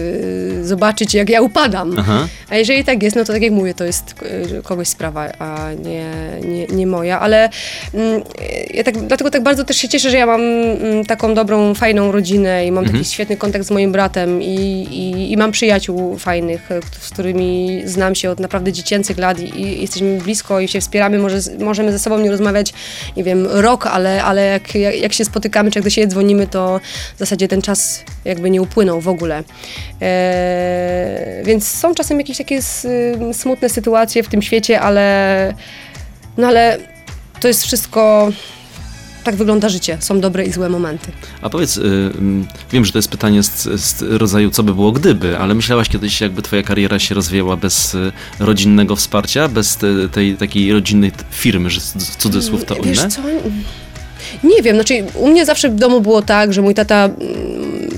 [0.62, 1.94] zobaczyć, jak ja upadam.
[1.98, 2.28] Aha.
[2.50, 4.14] A jeżeli tak jest, no to tak jak mówię, to jest
[4.64, 6.12] kogoś sprawa, a nie,
[6.44, 7.50] nie, nie moja, ale
[8.74, 12.12] ja tak, dlatego tak bardzo też się cieszę, że ja mam mm, taką dobrą, fajną
[12.12, 12.98] rodzinę i mam Mhm.
[12.98, 14.54] taki świetny kontakt z moim bratem i,
[14.90, 19.60] i, i mam przyjaciół fajnych, e, z którymi znam się od naprawdę dziecięcych lat i,
[19.60, 21.18] i jesteśmy blisko i się wspieramy.
[21.18, 22.72] Może, możemy ze sobą nie rozmawiać,
[23.16, 26.46] nie wiem, rok, ale, ale jak, jak, jak się spotykamy, czy jak do siebie dzwonimy,
[26.46, 26.80] to
[27.16, 29.42] w zasadzie ten czas jakby nie upłynął w ogóle.
[30.02, 32.60] E, więc są czasem jakieś takie
[33.32, 35.54] smutne sytuacje w tym świecie, ale,
[36.36, 36.78] no ale
[37.42, 38.32] to jest wszystko.
[39.24, 39.96] Tak wygląda życie.
[40.00, 41.12] Są dobre i złe momenty.
[41.42, 44.92] A powiedz, y, mm, wiem, że to jest pytanie z, z rodzaju co by było
[44.92, 49.86] gdyby, ale myślałaś kiedyś, jakby twoja kariera się rozwijała bez y, rodzinnego wsparcia, bez te,
[50.12, 51.80] tej takiej rodzinnej firmy, że
[52.18, 53.10] cudzysłów to Wiesz ujmę?
[53.10, 53.22] co?
[54.44, 57.14] Nie wiem, znaczy u mnie zawsze w domu było tak, że mój tata, mm,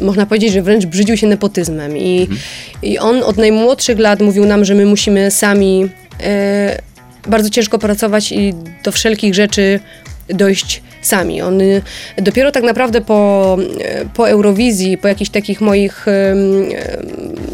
[0.01, 2.39] można powiedzieć, że wręcz brzydził się nepotyzmem i, Mhm.
[2.83, 5.89] i on od najmłodszych lat mówił nam, że my musimy sami
[6.21, 6.83] e,
[7.27, 9.81] bardzo ciężko pracować i do wszelkich rzeczy
[10.29, 11.43] dojść sami.
[11.43, 11.83] On y,
[12.17, 16.69] dopiero tak naprawdę po, e, po Eurowizji, po jakichś takich moich em,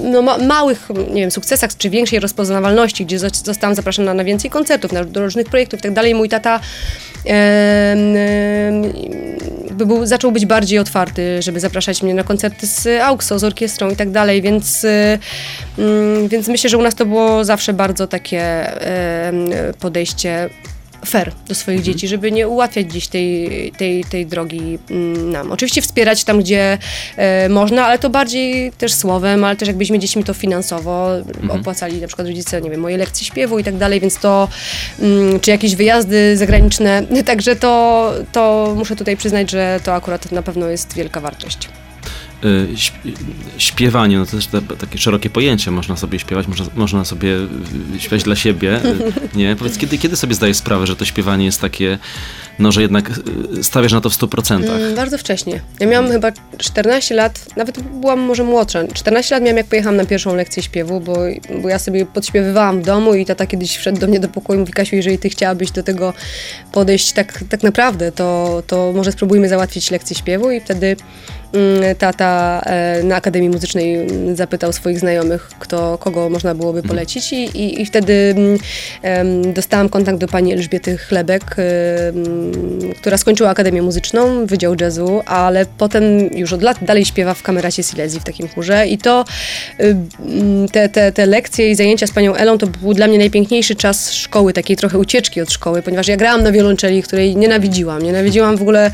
[0.05, 4.51] no, ma, małych, nie wiem, sukcesach czy większej rozpoznawalności, gdzie zost- zostałam zapraszana na więcej
[4.51, 6.61] koncertów, na, do różnych projektów i tak dalej, mój tata
[9.71, 13.97] był, zaczął być bardziej otwarty, żeby zapraszać mnie na koncerty z AUXO, z orkiestrą i
[13.97, 14.87] tak dalej, więc,
[16.29, 18.73] więc myślę, że u nas to było zawsze bardzo takie
[19.81, 20.51] podejście
[21.07, 25.53] fair do swoich dzieci, żeby nie ułatwiać gdzieś tej, tej, tej drogi mm, nam.
[25.53, 26.79] Oczywiście wspierać tam, gdzie
[27.17, 31.11] e, można, ale to bardziej też słowem, ale też jak byliśmy dziećmi, to finansowo
[31.49, 34.49] opłacali na przykład rodzice, nie wiem, moje lekcje śpiewu i tak dalej, więc to,
[35.01, 40.43] mm, czy jakieś wyjazdy zagraniczne, także to, to muszę tutaj przyznać, że to akurat na
[40.43, 41.69] pewno jest wielka wartość.
[42.45, 43.13] Y, śp-
[43.59, 47.37] śpiewanie, no to też te, takie szerokie pojęcie, można sobie śpiewać, można, można sobie
[47.97, 49.57] y, śpiewać dla siebie, y, nie?
[49.57, 51.99] Powiedz, kiedy, kiedy sobie zdajesz sprawę, że to śpiewanie jest takie,
[52.59, 53.11] no, że jednak
[53.63, 54.55] stawiasz na to w 100%?
[54.55, 55.61] Mm, bardzo wcześnie.
[55.81, 58.87] Ja miałam chyba 14 lat, nawet byłam może młodsza.
[58.95, 61.17] 14 lat miałam, jak pojechałam na pierwszą lekcję śpiewu, bo,
[61.63, 64.61] bo ja sobie podśpiewywałam w domu i tata kiedyś wszedł do mnie do pokoju i
[64.61, 66.15] mówi, Kasiu, jeżeli ty chciałabyś do tego
[66.73, 70.97] podejść tak, tak naprawdę, to, to może spróbujmy załatwić lekcję śpiewu i wtedy
[71.99, 77.37] tata e, na Akademii Muzycznej mm, zapytał swoich znajomych, kto, kogo można byłoby polecić i,
[77.37, 78.35] i, i wtedy
[79.03, 81.57] mm, dostałam kontakt do pani Elżbiety Chlebek,
[83.01, 86.03] która skończyła Akademię Muzyczną, Wydział Jazzu, ale potem
[86.35, 89.25] już od lat dalej śpiewa w Kameracie Silesii w takim chórze i to
[89.79, 93.75] mm, te, te, te lekcje i zajęcia z panią Elą to był dla mnie najpiękniejszy
[93.75, 98.03] czas szkoły, takiej trochę ucieczki od szkoły, ponieważ ja grałam na wiolonczeli, której nienawidziłam.
[98.03, 98.91] Nienawidziłam w ogóle,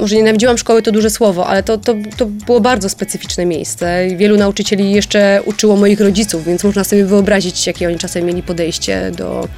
[0.00, 4.08] może nienawidziłam szkoły to duże słowo, ale to, to, to było bardzo specyficzne miejsce.
[4.08, 8.42] I Wielu nauczycieli jeszcze uczyło moich rodziców, więc można sobie wyobrazić, jakie oni czasem mieli
[8.42, 9.48] podejście do,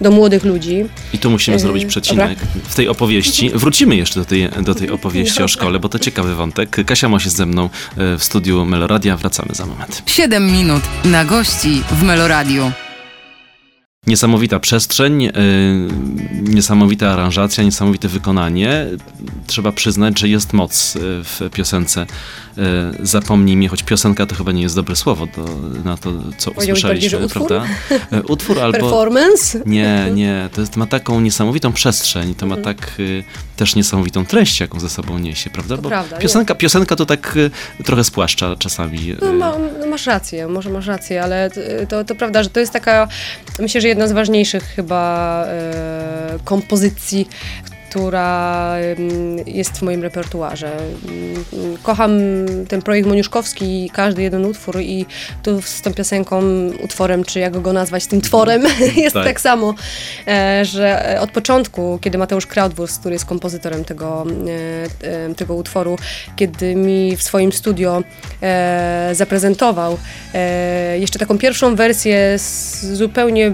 [0.00, 0.84] do młodych ludzi.
[1.12, 3.50] I tu musimy Yy, zrobić przecinek w tej opowieści.
[3.54, 6.84] Wrócimy jeszcze do tej, do tej opowieści o szkole, bo to ciekawy wątek.
[6.86, 9.16] Kasia Moś jest ze mną y, w studiu Meloradia.
[9.16, 10.02] Wracamy za moment.
[10.06, 12.72] 7 minut na gości w Meloradiu.
[14.06, 15.32] Niesamowita przestrzeń, yy,
[16.42, 18.86] niesamowita aranżacja, niesamowite wykonanie.
[19.46, 22.06] Trzeba przyznać, że jest moc yy, w piosence
[23.02, 25.44] Zapomnij mnie, choć piosenka to chyba nie jest dobre słowo do,
[25.84, 27.46] na to, co usłyszeliśmy, utwór?
[27.48, 27.66] prawda?
[28.12, 28.78] Yy, Utwór albo...
[28.78, 29.60] Performance?
[29.66, 32.76] Nie, nie, to jest, ma taką niesamowitą przestrzeń, to ma Mhm.
[32.76, 33.24] tak y,
[33.56, 35.76] też niesamowitą treść, jaką ze sobą niesie, prawda?
[35.76, 37.50] To Bo prawda, piosenka, piosenka to tak y,
[37.84, 39.10] trochę spłaszcza czasami.
[39.12, 41.50] y, No, ma, no masz rację, może masz rację, ale
[41.88, 43.08] to, to prawda, że to jest taka,
[43.58, 47.28] myślę, że jedna z ważniejszych chyba e, kompozycji,
[47.94, 48.74] która
[49.46, 50.72] jest w moim repertuarze.
[51.82, 52.10] Kocham
[52.68, 55.06] ten projekt Moniuszkowski i każdy jeden utwór i
[55.42, 56.42] tu z tą piosenką,
[56.84, 58.62] utworem, czy jak go nazwać, tym tworem,
[58.96, 59.24] jest Tak.
[59.24, 59.74] tak, samo,
[60.26, 64.26] e, że od początku, kiedy Mateusz Krautwurst, który jest kompozytorem tego,
[65.02, 65.98] e, e, tego utworu,
[66.36, 68.02] kiedy mi w swoim studio
[69.12, 69.98] zaprezentował
[70.98, 73.52] jeszcze taką pierwszą wersję z zupełnie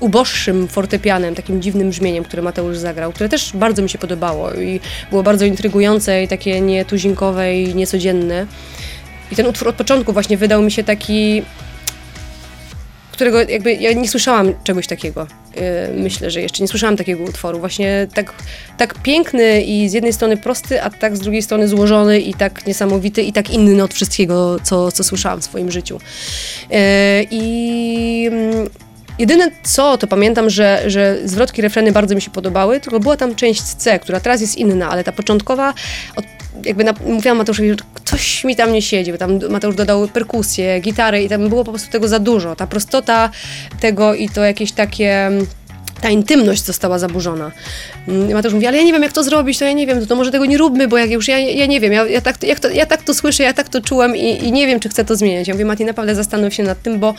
[0.00, 4.80] uboższym fortepianem, takim dziwnym brzmieniem, które Mateusz zagrał, które też bardzo mi się podobało i
[5.10, 8.46] było bardzo intrygujące i takie nietuzinkowe i niecodzienne.
[9.32, 11.42] I ten utwór od początku właśnie wydał mi się taki
[13.16, 15.26] którego jakby ja nie słyszałam czegoś takiego.
[15.56, 15.62] Yy,
[16.02, 17.58] myślę, że jeszcze nie słyszałam takiego utworu.
[17.58, 18.32] Właśnie tak,
[18.78, 22.66] tak piękny i z jednej strony prosty, a tak z drugiej strony złożony i tak
[22.66, 26.00] niesamowity i tak inny od wszystkiego, co, co słyszałam w swoim życiu.
[26.70, 26.78] Yy,
[27.30, 28.68] I mm,
[29.18, 33.34] jedyne co, to pamiętam, że, że zwrotki, refreny bardzo mi się podobały, tylko była tam
[33.34, 35.74] część C, która teraz jest inna, ale ta początkowa,
[36.16, 36.24] od,
[36.64, 40.80] jakby na, mówiłam Mateuszowi, że ktoś mi tam nie siedzi, bo tam Mateusz dodał perkusję,
[40.80, 42.56] gitarę i tam było po prostu tego za dużo.
[42.56, 43.30] Ta prostota
[43.80, 45.46] tego i to jakieś takie mm,
[46.00, 47.52] ta intymność została zaburzona.
[48.08, 50.06] Mm, Mateusz mówi, ale ja nie wiem, jak to zrobić, to ja nie wiem, to,
[50.06, 52.42] to może tego nie róbmy, bo jak już ja, ja nie wiem, ja, ja, tak,
[52.42, 54.88] jak to, ja tak to słyszę, ja tak to czułem i, i nie wiem, czy
[54.88, 55.48] chcę to zmieniać.
[55.48, 57.14] Ja mówię, Mati, naprawdę zastanów się nad tym, bo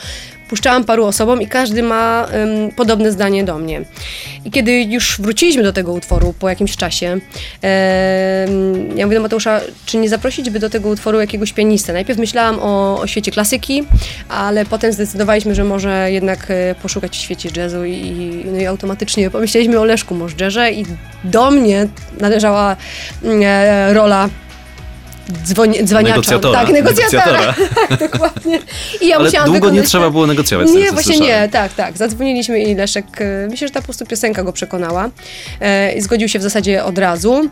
[0.50, 3.82] puszczałam paru osobom i każdy ma em, podobne zdanie do mnie.
[4.48, 9.62] I kiedy już wróciliśmy do tego utworu po jakimś czasie, em, ja mówię do Mateusza,
[9.86, 11.94] czy nie zaprosić by do tego utworu jakiegoś pianistę?
[11.94, 13.84] Najpierw myślałam o, o świecie klasyki,
[14.30, 19.30] ale potem zdecydowaliśmy, że może jednak e, poszukać w świecie jazzu i, no i automatycznie
[19.30, 20.86] pomyśleliśmy o Leszku Możdżerze i
[21.24, 21.88] do mnie
[22.20, 22.76] należała
[23.24, 24.30] mm, e, rola
[25.46, 26.16] dzwoni, dzwoniacza.
[26.16, 26.60] Negocjatora.
[26.60, 27.56] Tak, negocjatora.
[27.90, 28.60] tak, dokładnie.
[29.02, 30.68] I ja Ale musiałam długo nie wykonać- trzeba było negocjować.
[30.68, 31.42] z tego, nie, właśnie słyszałem.
[31.44, 31.98] nie, tak, tak.
[31.98, 35.10] Zadzwoniliśmy i Leszek, e, myślę, że ta po prostu piosenka go przekonała
[35.62, 37.50] e, i zgodził się w zasadzie od razu.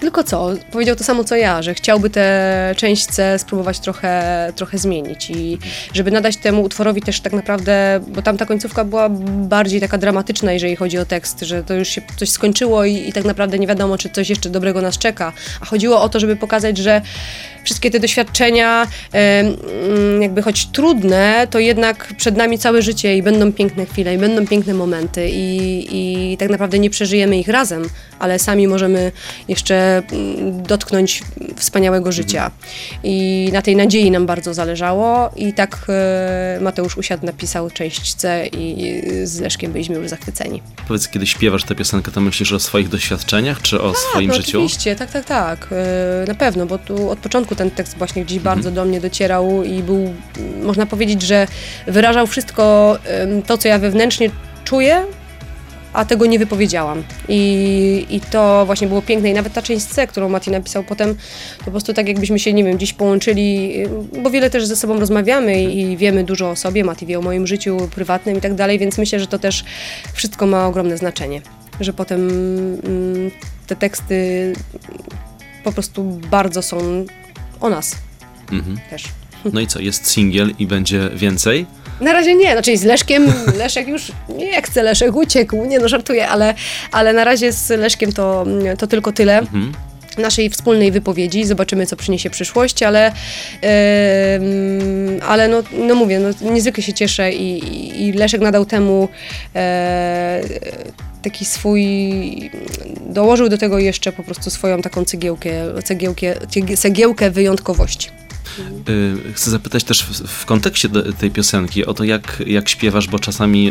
[0.00, 4.78] Tylko co, powiedział to samo co ja, że chciałby tę część C spróbować trochę, trochę
[4.78, 5.58] zmienić i
[5.92, 9.08] żeby nadać temu utworowi też tak naprawdę, bo tam ta końcówka była
[9.48, 13.12] bardziej taka dramatyczna, jeżeli chodzi o tekst, że to już się coś skończyło i, i
[13.12, 15.32] tak naprawdę nie wiadomo, czy coś jeszcze dobrego nas czeka.
[15.60, 17.02] A chodziło o to, żeby pokazać, że
[17.64, 23.52] wszystkie te doświadczenia, mm, jakby choć trudne, to jednak przed nami całe życie i będą
[23.52, 25.86] piękne chwile, i będą piękne momenty i,
[26.32, 29.12] i tak naprawdę nie przeżyjemy ich razem, ale sami możemy
[29.48, 31.22] jeszcze mm, dotknąć
[31.56, 32.50] wspaniałego życia.
[33.04, 38.46] I na tej nadziei nam bardzo zależało i tak e, Mateusz usiadł, napisał część C
[38.46, 40.62] i z Leszkiem byliśmy już zachwyceni.
[40.88, 44.58] Powiedz, kiedy śpiewasz tę piosenkę, to myślisz o swoich doświadczeniach, czy o swoim no, życiu?
[44.58, 45.68] Oczywiście, tak, tak, tak.
[45.72, 49.64] E, Na pewno, bo tu od początku ten tekst właśnie gdzieś bardzo do mnie docierał
[49.64, 50.14] i był,
[50.62, 51.46] można powiedzieć, że
[51.86, 52.98] wyrażał wszystko
[53.46, 54.30] to, co ja wewnętrznie
[54.64, 55.04] czuję,
[55.92, 57.02] a tego nie wypowiedziałam.
[57.28, 59.30] I, I to właśnie było piękne.
[59.30, 61.14] I nawet ta część C, którą Mati napisał potem,
[61.58, 63.74] to po prostu tak jakbyśmy się, nie wiem, gdzieś połączyli,
[64.22, 66.84] bo wiele też ze sobą rozmawiamy i, i wiemy dużo o sobie.
[66.84, 69.64] Mati wie o moim życiu prywatnym i tak dalej, więc myślę, że to też
[70.12, 71.42] wszystko ma ogromne znaczenie.
[71.80, 73.30] Że potem mm,
[73.66, 74.52] te teksty
[75.64, 77.04] po prostu bardzo są
[77.60, 77.96] o nas
[78.52, 78.78] Mhm.
[78.90, 79.04] też.
[79.52, 81.66] No i co, jest singiel i będzie więcej?
[82.00, 86.28] Na razie nie, znaczy z Leszkiem, Leszek już nie chce, Leszek uciekł, nie no żartuję,
[86.28, 86.54] ale,
[86.92, 88.44] ale na razie z Leszkiem to,
[88.78, 89.38] to tylko tyle.
[89.38, 89.72] Mhm.
[90.18, 93.12] Naszej wspólnej wypowiedzi, zobaczymy co przyniesie przyszłość, ale, em,
[95.28, 97.58] ale no, no mówię, no, niezwykle się cieszę i,
[98.08, 99.08] i- Leszek nadał temu
[99.54, 100.40] e,
[101.22, 101.80] taki swój,
[103.06, 105.50] dołożył do tego jeszcze po prostu swoją taką cegiełkę,
[105.84, 106.34] cegiełkę,
[106.76, 108.08] cegiełkę wyjątkowości.
[108.88, 113.68] Y, Chcę zapytać też w, kontekście tej piosenki o to, jak, jak śpiewasz, bo czasami,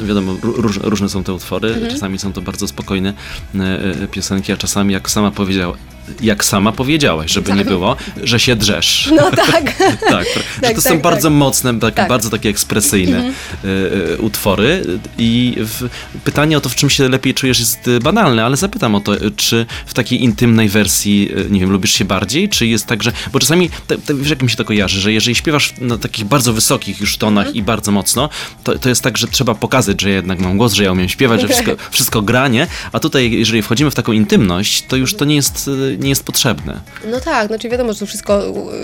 [0.00, 1.92] y, wiadomo, ró- róż, różne są te utwory, Mhm.
[1.92, 3.14] czasami są to bardzo spokojne
[3.54, 3.58] y,
[4.04, 5.76] y, piosenki, a czasami, jak sama powiedziała,
[6.20, 9.10] jak sama powiedziałaś, żeby nie było, że się drzesz.
[9.16, 9.76] No tak.
[10.08, 11.36] tak, że Tak, to są tak, bardzo tak.
[11.38, 12.08] mocne, Tak.
[12.08, 13.32] Bardzo takie ekspresyjne
[13.64, 14.84] y, y, utwory.
[15.18, 15.88] I w,
[16.24, 19.12] pytanie o to, w czym się lepiej czujesz, jest y, banalne, ale zapytam o to,
[19.36, 23.12] czy w takiej intymnej wersji, nie wiem, lubisz się bardziej, czy jest tak, że.
[23.32, 26.24] Bo czasami, te, te, wiesz, jak mi się to kojarzy, że jeżeli śpiewasz na takich
[26.24, 27.56] bardzo wysokich już tonach Mhm.
[27.56, 28.28] i bardzo mocno,
[28.64, 31.08] to, to jest tak, że trzeba pokazać, że ja jednak mam głos, że ja umiem
[31.08, 35.24] śpiewać, że wszystko, wszystko granie, a tutaj, jeżeli wchodzimy w taką intymność, to już to
[35.24, 36.80] nie jest, nie jest potrzebne.
[37.10, 38.42] No tak, znaczy wiadomo, że to wszystko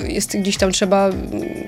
[0.08, 1.20] jest gdzieś tam, trzeba mm,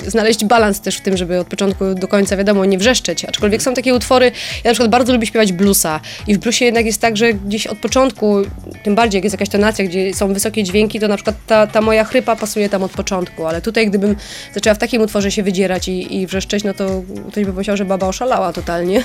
[0.06, 3.24] znaleźć balans też w tym, żeby od początku do końca, wiadomo, nie wrzeszczeć.
[3.24, 4.32] Aczkolwiek są takie utwory,
[4.64, 7.66] ja na przykład bardzo lubię śpiewać bluesa i w bluesie jednak jest tak, że gdzieś
[7.66, 8.36] od początku,
[8.84, 11.80] tym bardziej jak jest jakaś tonacja, gdzie są wysokie dźwięki, to na przykład ta, ta
[11.80, 14.16] moja chrypa pasuje tam od początku, ale tutaj gdybym
[14.54, 17.84] zaczęła w takim utworze się wydzierać i, i wrzeszczeć, no to ktoś by powiedział, że
[17.84, 19.02] baba oszalała totalnie.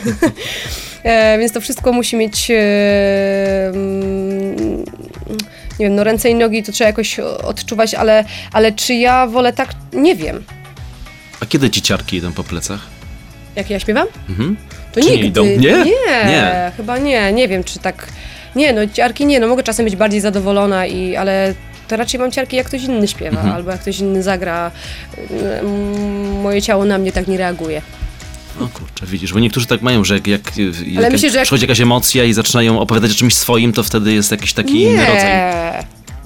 [1.03, 2.55] e, więc to wszystko musi mieć e,
[3.67, 4.85] mm,
[5.79, 9.53] nie wiem, no ręce i nogi to trzeba jakoś odczuwać, ale, ale czy ja wolę
[9.53, 10.43] tak, nie wiem.
[11.39, 12.79] A kiedy ci ciarki idą po plecach?
[13.55, 14.07] Jak ja śpiewam?
[14.29, 14.57] Mhm.
[14.93, 15.27] To Czy nie nigdy.
[15.27, 15.45] idą?
[15.45, 15.57] Nie?
[15.57, 16.25] nie?
[16.25, 16.71] Nie.
[16.77, 18.07] chyba nie, nie wiem czy tak.
[18.55, 21.53] Nie, no ciarki nie, no mogę czasem być bardziej zadowolona, i, ale
[21.87, 23.55] to raczej mam ciarki jak ktoś inny śpiewa, Mhm.
[23.55, 24.71] albo jak ktoś inny zagra.
[26.43, 27.81] Moje ciało na mnie tak nie reaguje.
[28.61, 31.63] O kurczę, widzisz, bo niektórzy tak mają, że jak, jak, jak, myślę, że jak- przychodzi
[31.63, 35.25] jakaś emocja i zaczynają opowiadać o czymś swoim, to wtedy jest jakiś taki inny rodzaj.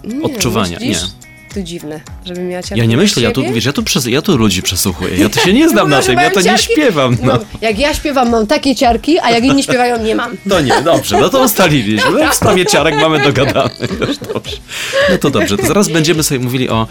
[0.04, 0.24] nie.
[0.24, 1.02] odczuwania, myślisz?
[1.02, 1.08] nie.
[1.64, 4.38] Dziwne, żebym miała ciarki Ja nie myślę, ja tu, wiesz, ja tu, przes- ja tu
[4.38, 7.34] ludzi przesłuchuję, ja tu się nie znam na tym, ja to nie śpiewam, no.
[7.34, 10.38] No, jak ja śpiewam, mam takie ciarki, a jak inni śpiewają, nie mam.
[10.46, 12.30] No nie, dobrze, no to ustaliliśmy.
[12.32, 13.70] W sprawie ciarek mamy dogadane.
[14.08, 14.58] Już dobrze.
[15.10, 16.88] No to dobrze, to zaraz będziemy sobie mówili o,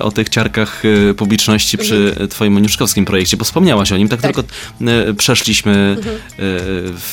[0.00, 4.34] o tych ciarkach y, publiczności przy twoim Moniuszkowskim projekcie, bo wspomniałaś o nim, tak, Tak.
[4.34, 4.48] tylko
[5.10, 6.04] y, przeszliśmy y,
[6.38, 7.12] w,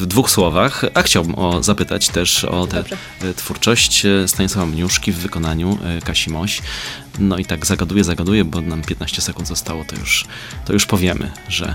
[0.00, 2.84] w dwóch słowach, a chciałbym o, zapytać też o tę
[3.36, 6.62] twórczość Stanisława Mniuszki w wykonaniu Kasi Moś.
[7.18, 10.24] No i tak zagaduję, zagaduję, bo nam 15 sekund zostało, to już,
[10.64, 11.74] to już powiemy, że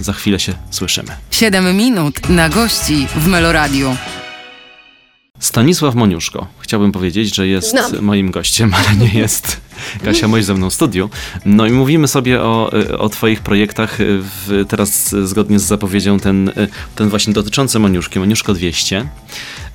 [0.00, 1.08] za chwilę się słyszymy.
[1.30, 3.96] 7 minut na gości w Meloradiu.
[5.38, 6.46] Stanisław Moniuszko.
[6.58, 8.00] Chciałbym powiedzieć, że jest Znam.
[8.00, 9.60] moim gościem, ale nie jest.
[10.04, 11.10] Kasia Moś ze mną w studiu.
[11.44, 16.52] No i mówimy sobie o, o twoich projektach w, teraz zgodnie z zapowiedzią ten,
[16.96, 19.08] ten właśnie dotyczący Moniuszki, Moniuszko 200.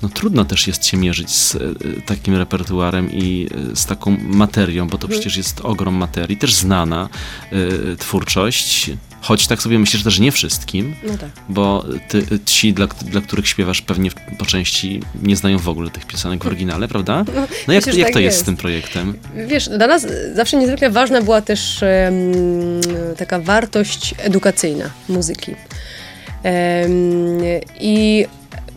[0.02, 1.58] No trudno też jest się mierzyć z e,
[2.06, 7.08] takim repertuarem i e, z taką materią, bo to przecież jest ogrom materii, też znana
[7.52, 11.30] e, twórczość, choć tak sobie myślę, że też nie wszystkim, No tak.
[11.48, 16.06] bo ty, ci, dla, dla których śpiewasz, pewnie po części nie znają w ogóle tych
[16.06, 17.24] piosenek w oryginale, prawda?
[17.68, 18.42] No jak, myślę, że jak tak to jest jest.
[18.42, 19.14] z tym projektem?
[19.48, 22.32] Wiesz, dla nas zawsze niezwykle ważna była też em,
[23.16, 25.54] taka wartość edukacyjna muzyki.
[26.42, 26.90] Em,
[27.80, 28.26] I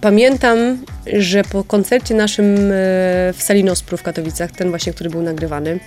[0.01, 0.77] pamiętam,
[1.13, 2.59] że po koncercie naszym e,
[3.33, 5.79] w sali Nospru w Katowicach, ten właśnie, który był nagrywany,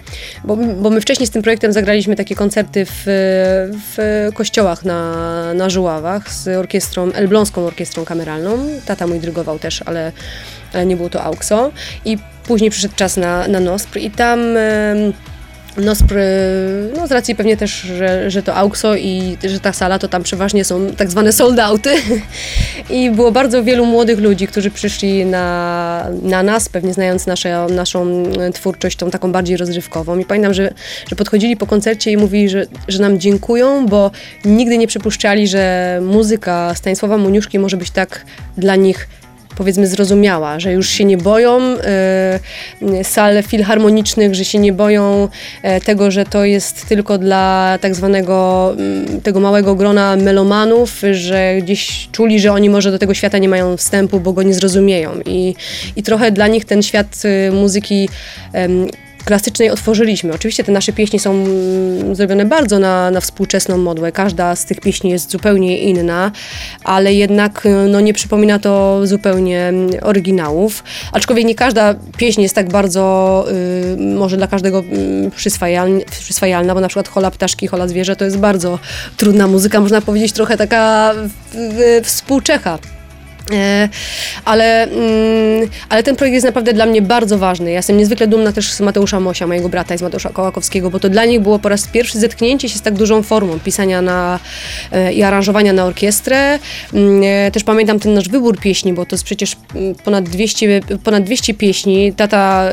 [0.44, 3.03] bo, bo my wcześniej z tym projektem zagraliśmy takie koncerty w,
[3.96, 8.59] w kościołach na, na Żuławach z orkiestrą, elbląską orkiestrą kameralną.
[8.87, 10.12] Tata mój dyrygował też, ale,
[10.72, 11.70] ale nie było to AUXO.
[12.05, 14.40] I później przyszedł czas na, na Nospr i tam...
[15.76, 16.14] Nospr,
[16.96, 20.22] no z racji pewnie też, że, że to AUXO i że ta sala, to tam
[20.22, 21.94] przeważnie są tak zwane sold outy.
[22.90, 28.22] I było bardzo wielu młodych ludzi, którzy przyszli na, na nas, pewnie znając nasze, naszą
[28.54, 30.18] twórczość, tą taką bardziej rozrywkową.
[30.18, 30.72] I pamiętam, że,
[31.11, 34.11] że podchodzili po koncercie i mówili, że, że nam dziękują, bo
[34.44, 38.24] nigdy nie przypuszczali, że muzyka Stanisława Moniuszki może być tak
[38.56, 39.08] dla nich
[39.57, 42.38] powiedzmy zrozumiała, że już się nie boją e,
[43.05, 45.29] sal filharmonicznych, że się nie boją
[45.62, 51.55] e, tego, że to jest tylko dla tak zwanego mm, tego małego grona melomanów, że
[51.62, 55.11] gdzieś czuli, że oni może do tego świata nie mają wstępu, bo go nie zrozumieją.
[55.27, 55.55] I,
[55.97, 58.09] i trochę dla nich ten świat e, muzyki
[59.24, 60.32] klasycznej otworzyliśmy.
[60.35, 64.12] Oczywiście te nasze pieśni są mm, zrobione bardzo na, na współczesną modłę.
[64.12, 66.32] Każda z tych pieśni jest zupełnie inna,
[66.85, 70.85] ale jednak y, no, nie przypomina to zupełnie mm, oryginałów.
[71.12, 73.44] Aczkolwiek nie każda pieśń jest tak bardzo
[73.94, 78.24] y, może dla każdego mm, przyswajaln, przyswajalna, bo na przykład Hola Ptaszki, Hola Zwierzę to
[78.24, 78.78] jest bardzo
[79.16, 82.78] trudna muzyka, można powiedzieć trochę taka w, w, współczecha.
[83.52, 83.88] E,
[84.44, 87.70] Ale, mm, ale ten projekt jest naprawdę dla mnie bardzo ważny.
[87.70, 91.00] Ja jestem niezwykle dumna też z Mateusza Mosia, mojego brata i z Mateusza Kołakowskiego, bo
[91.00, 94.38] to dla nich było po raz pierwszy zetknięcie się z tak dużą formą pisania na,
[94.92, 96.59] e, i aranżowania na orkiestrę.
[96.94, 100.81] Mm, e, Też pamiętam ten nasz wybór pieśni, bo to jest przecież mm, ponad 200,
[101.05, 102.12] ponad 200 pieśni.
[102.12, 102.70] Tata,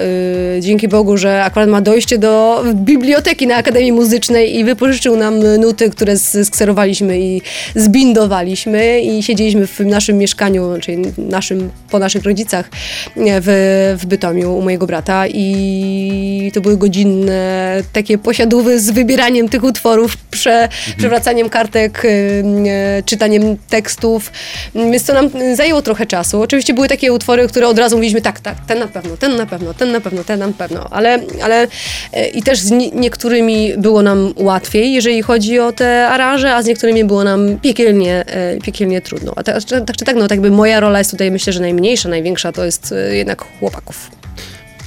[0.57, 5.39] y, dzięki Bogu, że akurat ma dojście do biblioteki na Akademii Muzycznej i wypożyczył nam
[5.59, 7.41] nuty, które skserowaliśmy i
[7.75, 12.69] zbindowaliśmy i siedzieliśmy w naszym mieszkaniu, czyli naszym, po naszych rodzicach e,
[13.17, 17.59] w, w Bytomiu u mojego brata i to były godzinne
[17.93, 24.31] takie posiadówy z wybieraniem tych utworów, prze, przewracaniem kartek, y, y, czytaniem tekstów,
[24.75, 26.41] więc to nam zajęło trochę czasu.
[26.41, 29.45] Oczywiście były takie utwory, które od razu mówiliśmy tak, tak, ten na pewno, ten na
[29.45, 31.67] pewno, ten na pewno, ten na pewno, ale, ale
[32.13, 36.61] e, i też z nie- niektórymi było nam łatwiej, jeżeli chodzi o te aranże, a
[36.61, 39.33] z niektórymi było nam piekielnie, e, piekielnie trudno.
[39.35, 42.09] A tak, tak czy tak, no tak jakby moja rola jest tutaj myślę, że najmniejsza,
[42.09, 44.18] największa to jest e, jednak chłopaków.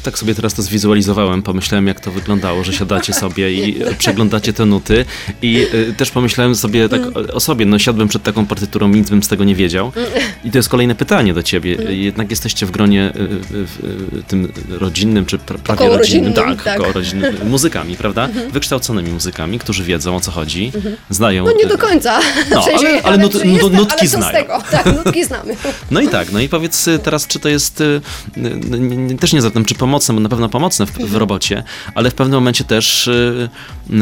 [0.02, 4.66] Tak sobie teraz to zwizualizowałem, pomyślałem jak to wyglądało, że siadacie sobie i przeglądacie te
[4.66, 5.04] nuty
[5.42, 7.00] i e, też pomyślałem sobie tak
[7.34, 9.92] o- sobie, no siadłem przed taką partyturą, nic bym z tego nie wiedział.
[10.44, 11.76] I to jest kolejne pytanie do ciebie.
[11.88, 16.82] Jednak jesteście w gronie w, e, tym rodzinnym, czy pra, prawie Około rodzinnym, rodzinnym, tak,
[16.82, 16.94] tak.
[16.94, 18.28] rodzinnym, muzykami, prawda?
[18.52, 20.72] Wykształconymi muzykami, którzy wiedzą o co chodzi,
[21.10, 21.44] znają...
[21.44, 22.20] No nie do końca.
[22.50, 24.32] No, ale- ale nut- nut- nutki ale znają.
[24.32, 24.62] Tego?
[24.70, 25.56] Tak, nutki znamy.
[25.90, 28.00] No i tak, no i powiedz y, teraz, czy to jest y,
[29.12, 31.62] y, też nie zatem, czy pomocne, bo na pewno pomocne w, w robocie,
[31.94, 33.48] ale w pewnym momencie też y,
[33.90, 33.94] y,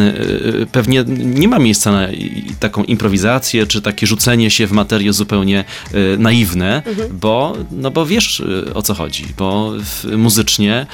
[0.63, 5.13] y, pewnie nie ma miejsca na i- taką improwizację, czy takie rzucenie się w materię
[5.13, 8.43] zupełnie y, naiwne, bo, no bo wiesz
[8.75, 10.87] o co chodzi, bo w, muzycznie,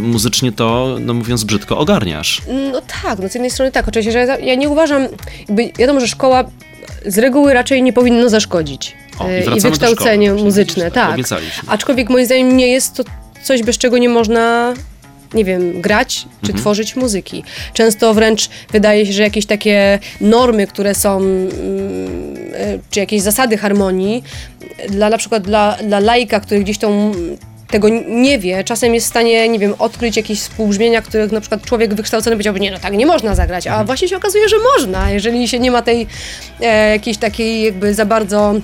[0.00, 2.42] muzycznie to, no mówiąc brzydko, ogarniasz.
[2.72, 5.02] No tak, no z jednej strony tak, oczywiście, że ja, nie uważam,
[5.48, 6.44] jakby wiadomo, że szkoła
[7.06, 8.94] z reguły raczej nie powinno zaszkodzić.
[9.18, 10.44] O, i E, do wykształcenie szkoły.
[10.44, 11.14] muzyczne, Tak, tak.
[11.14, 11.62] obiecaliśmy.
[11.66, 13.04] Aczkolwiek moim zdaniem nie jest to
[13.44, 14.74] coś, bez czego nie można
[15.34, 16.58] nie wiem, grać czy Mhm.
[16.58, 17.44] tworzyć muzyki.
[17.72, 21.50] Często wręcz wydaje się, że jakieś takie normy, które są, mm,
[22.54, 24.24] e, czy jakieś zasady harmonii,
[24.88, 27.12] dla na przykład dla, dla laika, który gdzieś tą
[27.70, 31.62] tego nie wie, czasem jest w stanie, nie wiem, odkryć jakieś współbrzmienia, których na przykład
[31.62, 35.10] człowiek wykształcony powiedziałby, nie, no tak nie można zagrać, a właśnie się okazuje, że można,
[35.10, 36.06] jeżeli się nie ma tej
[36.60, 38.54] e, jakiejś takiej jakby za bardzo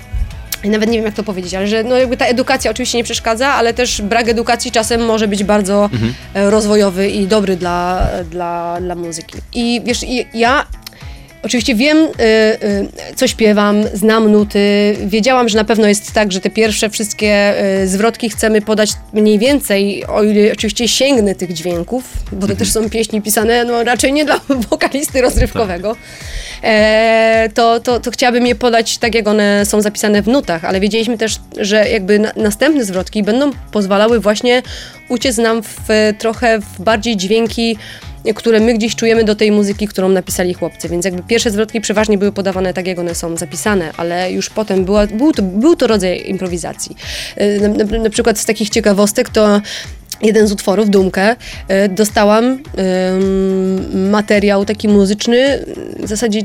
[0.69, 3.49] nawet nie wiem jak to powiedzieć, ale że no jakby ta edukacja oczywiście nie przeszkadza,
[3.49, 5.91] ale też brak edukacji czasem może być bardzo
[6.35, 9.39] e, rozwojowy i dobry dla, dla, dla muzyki.
[9.55, 10.05] I wiesz,
[10.35, 10.67] ja
[11.43, 14.97] Oczywiście wiem, y, y, co śpiewam, znam nuty.
[15.07, 19.39] Wiedziałam, że na pewno jest tak, że te pierwsze wszystkie y, zwrotki chcemy podać mniej
[19.39, 24.13] więcej, o ile oczywiście sięgnę tych dźwięków, bo to też są pieśni pisane no, raczej
[24.13, 25.97] nie dla wokalisty rozrywkowego.
[26.63, 30.81] E, to, to, to chciałabym je podać tak, jak one są zapisane w nutach, ale
[30.81, 34.63] wiedzieliśmy też, że jakby na, następne zwrotki będą pozwalały właśnie
[35.09, 35.89] uciec nam w,
[36.19, 37.77] trochę w bardziej dźwięki
[38.35, 40.89] które my gdzieś czujemy do tej muzyki, którą napisali chłopcy.
[40.89, 44.85] Więc jakby pierwsze zwrotki przeważnie były podawane tak, jak one są zapisane, ale już potem
[44.85, 46.97] była, był, to, był to rodzaj improwizacji.
[47.61, 49.61] Na, na, na przykład z takich ciekawostek to
[50.23, 52.59] jeden z utworów, Dumkę, y, dostałam
[53.95, 55.65] materiał taki muzyczny
[55.99, 56.41] w zasadzie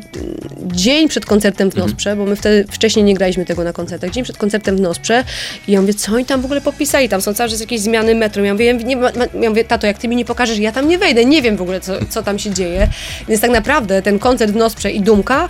[0.66, 4.24] dzień przed koncertem w Nosprze, bo my wtedy wcześniej nie graliśmy tego na koncertach, dzień
[4.24, 5.24] przed koncertem w Nosprze
[5.68, 8.16] i ja mówię, co oni tam w ogóle popisali, tam są cały czas jakieś zmiany
[8.16, 8.46] metru.
[8.46, 8.98] Ja mówię, nie,
[9.42, 11.62] ja mówię, tato, jak ty mi nie pokażesz, ja tam nie wejdę, nie wiem w
[11.62, 12.88] ogóle, co, co tam się dzieje.
[13.28, 15.50] Więc tak naprawdę ten koncert w Nosprze i Dumka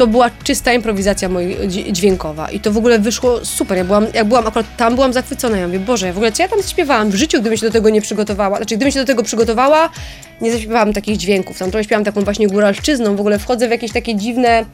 [0.00, 3.78] to była czysta improwizacja moja dźwiękowa i to w ogóle wyszło super.
[3.78, 5.56] Ja byłam, jak byłam akurat tam, byłam zachwycona.
[5.58, 7.90] Ja mówię, Boże, w ogóle co ja tam śpiewałam w życiu, gdybym się do tego
[7.90, 8.56] nie przygotowała.
[8.56, 9.90] Znaczy, gdybym się do tego przygotowała,
[10.40, 11.58] nie zaśpiewałam takich dźwięków.
[11.58, 14.64] Tam trochę śpiewałam taką właśnie góralszczyzną, w ogóle wchodzę w jakieś takie dziwne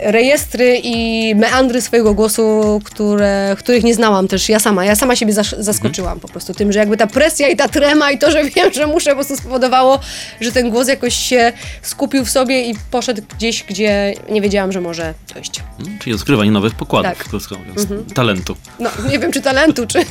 [0.00, 4.84] rejestry i meandry swojego głosu, które, których nie znałam też ja sama.
[4.84, 8.18] Ja sama siebie zaskoczyłam po prostu tym, że jakby ta presja i ta trema i
[8.18, 10.00] to, że wiem, że muszę po prostu spowodowało,
[10.40, 14.80] że ten głos jakoś się skupił w sobie i poszedł gdzieś, gdzie nie wiedziałam, że
[14.80, 15.60] może dojść.
[15.78, 17.28] Hmm, czyli odkrywanie nowych pokładów, tak.
[17.28, 18.04] krótko mówiąc, mhm.
[18.04, 18.56] talentu.
[18.78, 19.98] No, nie wiem, czy talentu, czy...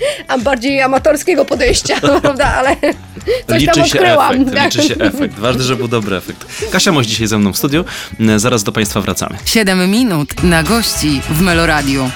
[0.28, 2.76] a bardziej amatorskiego podejścia, prawda, ale
[3.48, 4.34] coś liczy tam odkryłam.
[4.34, 4.74] Się efekt, tak.
[4.74, 5.38] Liczy się efekt.
[5.38, 6.70] Ważne, że był dobry efekt.
[6.72, 7.84] Kasia Moś dzisiaj ze mną w studiu.
[8.36, 9.36] Zaraz do Państwa wracamy.
[9.44, 12.10] 7 minut na gości w Meloradiu.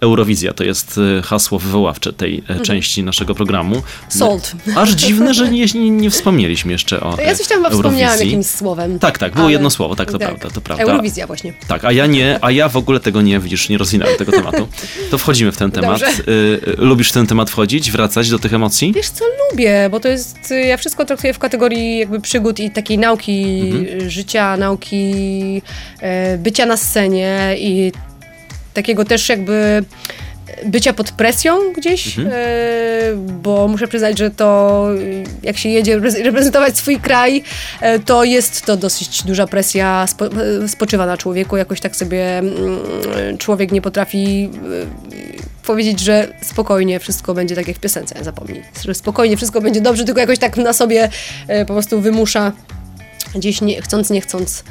[0.00, 2.60] Eurowizja to jest e, hasło wywoławcze tej mhm.
[2.60, 3.82] części naszego programu.
[4.08, 4.52] Sold.
[4.76, 7.16] Aż dziwne, że nie, nie, nie wspomnieliśmy jeszcze o.
[7.20, 8.98] Ja coś tam chyba wspomniałam jakimś słowem.
[8.98, 9.52] Tak, tak, było ale...
[9.52, 10.28] jedno słowo, tak, to tak.
[10.28, 10.84] prawda, to prawda.
[10.84, 11.52] Eurowizja właśnie.
[11.68, 14.68] Tak, a ja nie, a ja w ogóle tego nie, widzisz, nie rozwinąłem tego tematu.
[15.10, 16.02] To wchodzimy w ten temat.
[16.28, 18.92] Y, lubisz w ten temat wchodzić, wracać do tych emocji?
[18.92, 20.38] Wiesz co, lubię, bo to jest,
[20.68, 24.10] ja wszystko traktuję w kategorii jakby przygód i takiej nauki mhm.
[24.10, 25.12] życia, nauki
[26.00, 27.92] e, bycia na scenie i
[28.78, 29.84] takiego też jakby
[30.66, 32.36] bycia pod presją gdzieś, mhm.
[32.36, 34.88] e, bo muszę przyznać, że to
[35.42, 37.42] jak się jedzie reprezentować swój kraj,
[37.80, 40.06] e, to jest to dosyć duża presja,
[40.64, 44.50] e, spoczywa na człowieku, jakoś tak sobie mm, człowiek nie potrafi
[45.66, 50.04] powiedzieć, że spokojnie wszystko będzie tak jak w piosence, zapomnij, że spokojnie wszystko będzie dobrze,
[50.04, 51.08] tylko jakoś tak na sobie
[51.66, 52.52] po prostu wymusza
[53.34, 54.64] gdzieś nie, chcąc, nie chcąc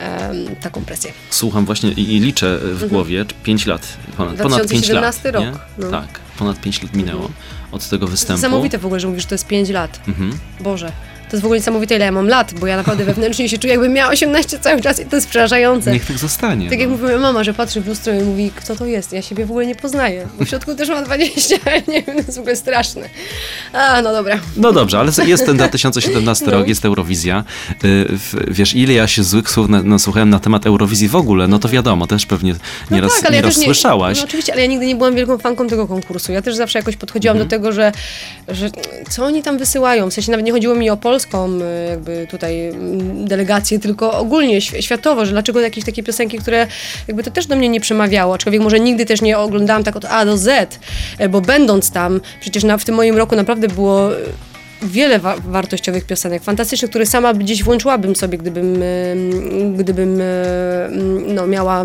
[0.00, 1.12] um, taką presję.
[1.30, 2.88] Słucham właśnie i, i liczę w mhm.
[2.88, 5.22] głowie 5 lat, ponad, ponad 5 lat.
[5.24, 5.44] rok.
[5.78, 5.90] No.
[5.90, 7.40] Tak, ponad 5 lat minęło mhm.
[7.72, 8.38] od tego występu.
[8.38, 10.00] Niesamowite w ogóle, że mówisz, że to jest 5 lat.
[10.08, 10.38] Mhm.
[10.60, 10.92] Boże.
[11.28, 13.72] To jest w ogóle niesamowite, ile ja mam lat, bo ja naprawdę wewnętrznie się czuję,
[13.72, 15.92] jakbym miała 18 cały czas i to jest przerażające.
[15.92, 16.68] Niech tak zostanie.
[16.68, 16.82] Tak no.
[16.82, 19.12] jak mówi moja mama, że patrzy w lustro i mówi, kto to jest?
[19.12, 20.28] Ja siebie w ogóle nie poznaję.
[20.38, 23.08] Bo w środku też mam 20, ale nie wiem, to jest w ogóle straszne.
[23.72, 24.38] A, no dobra.
[24.56, 26.52] No dobrze, ale jest ten 2017 no.
[26.52, 27.44] rok, jest Eurowizja.
[27.84, 28.06] Y,
[28.48, 32.06] wiesz, ile ja się złych słów nasłuchałem na temat Eurowizji w ogóle, no to wiadomo,
[32.06, 32.52] też pewnie
[32.90, 34.18] no nieraz, no tak, nieraz ja słyszałaś.
[34.18, 36.32] No oczywiście, ale ja nigdy nie byłam wielką fanką tego konkursu.
[36.32, 37.48] Ja też zawsze jakoś podchodziłam mhm.
[37.48, 37.92] do tego, że,
[38.48, 38.70] że
[39.10, 40.10] co oni tam wysyłają?
[40.10, 44.60] W sensie nawet nie chodziło mi o polską y, jakby tutaj mm, delegację, tylko ogólnie
[44.60, 46.66] światowo, że dlaczego jakieś takie piosenki, które
[47.08, 50.04] jakby to też do mnie nie przemawiało, aczkolwiek może nigdy też nie oglądałam tak od
[50.04, 50.78] A do Z,
[51.18, 54.10] e, bo będąc tam, przecież na, w tym moim roku naprawdę było
[54.82, 58.82] wiele wa wartościowych piosenek, fantastycznych, które sama gdzieś włączyłabym sobie, gdybym,
[59.76, 60.22] gdybym
[61.26, 61.84] no, miała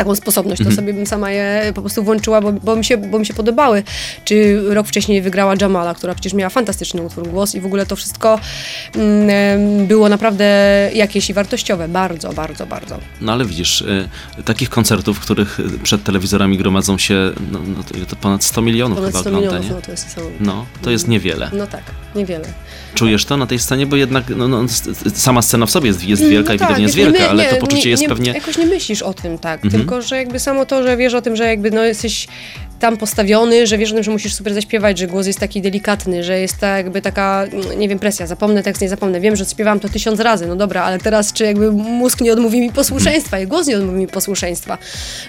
[0.00, 0.76] taką sposobność, to mhm.
[0.76, 3.82] sobie bym sama je po prostu włączyła, bo, bo, mi się, bo mi się podobały.
[4.24, 7.96] Czy rok wcześniej wygrała Jamala, która przecież miała fantastyczny utwór, głos i w ogóle to
[7.96, 8.40] wszystko
[8.94, 10.44] mm, było naprawdę
[10.94, 11.88] jakieś i wartościowe.
[11.88, 12.98] Bardzo, bardzo, bardzo.
[13.20, 14.08] No ale widzisz, y,
[14.44, 19.12] takich koncertów, w których przed telewizorami gromadzą się no, no to, ponad 100 milionów ponad
[19.12, 21.50] chyba 100 milionów, no to jest No, to jest niewiele.
[21.52, 21.82] No tak,
[22.14, 22.44] niewiele.
[22.94, 24.64] Czujesz to na tej scenie, bo jednak no, no,
[25.14, 27.44] sama scena w sobie jest, jest wielka no i tak, widownia jest wielka, nie, ale
[27.44, 28.32] to poczucie nie, jest pewnie...
[28.32, 29.82] Jakoś nie myślisz o tym, tak, mhm.
[29.82, 32.26] tylko że jakby samo to, że wiesz o tym, że jakby no jesteś
[32.80, 36.24] tam postawiony, że wiesz o tym, że musisz super zaśpiewać, że głos jest taki delikatny,
[36.24, 39.80] że jest ta jakby taka, nie wiem, presja, zapomnę tekst, nie zapomnę, wiem, że śpiewam
[39.80, 43.46] to tysiąc razy, no dobra, ale teraz czy jakby mózg nie odmówi mi posłuszeństwa i
[43.46, 44.78] głos nie odmówi mi posłuszeństwa,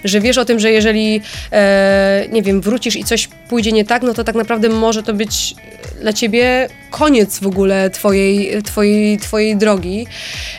[0.03, 4.03] że wiesz o tym, że jeżeli, e, nie wiem, wrócisz i coś pójdzie nie tak,
[4.03, 5.55] no to tak naprawdę może to być
[6.01, 10.07] dla ciebie koniec w ogóle twojej, twojej, twojej drogi.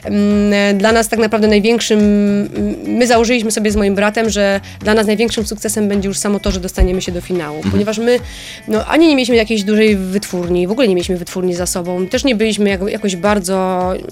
[0.04, 2.00] Mm, Dla nas tak naprawdę największym,
[2.86, 6.50] my założyliśmy sobie z moim bratem, że dla nas największym sukcesem będzie już samo to,
[6.50, 8.18] że dostaniemy się do finału, ponieważ my
[8.68, 12.24] no, ani nie mieliśmy jakiejś dużej wytwórni, w ogóle nie mieliśmy wytwórni za sobą, też
[12.24, 14.02] nie byliśmy jak, jakoś bardzo mm,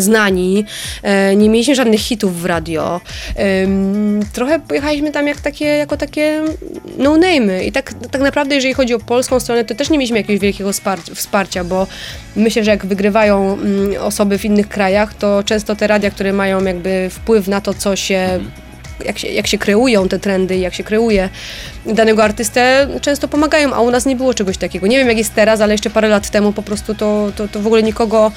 [0.00, 0.64] znani,
[1.02, 3.00] e, nie mieliśmy żadnych hitów w radio.
[4.32, 6.42] Trochę pojechaliśmy tam jak takie, jako takie
[6.98, 10.40] no-name'y i tak, tak naprawdę jeżeli chodzi o polską stronę, to też nie mieliśmy jakiegoś
[10.40, 11.14] wielkiego spar-
[11.64, 11.86] bo
[12.36, 16.64] myślę, że jak wygrywają mm, osoby w innych krajach, to często te radia, które mają
[16.64, 18.40] jakby wpływ na to, co się
[19.04, 21.28] jak się, jak się kreują te trendy, jak się kreuje
[21.86, 24.86] danego artystę, często pomagają, a u nas nie było czegoś takiego.
[24.86, 27.60] Nie wiem jak jest teraz, ale jeszcze parę lat temu po prostu to, to, to
[27.60, 28.32] w ogóle nikogo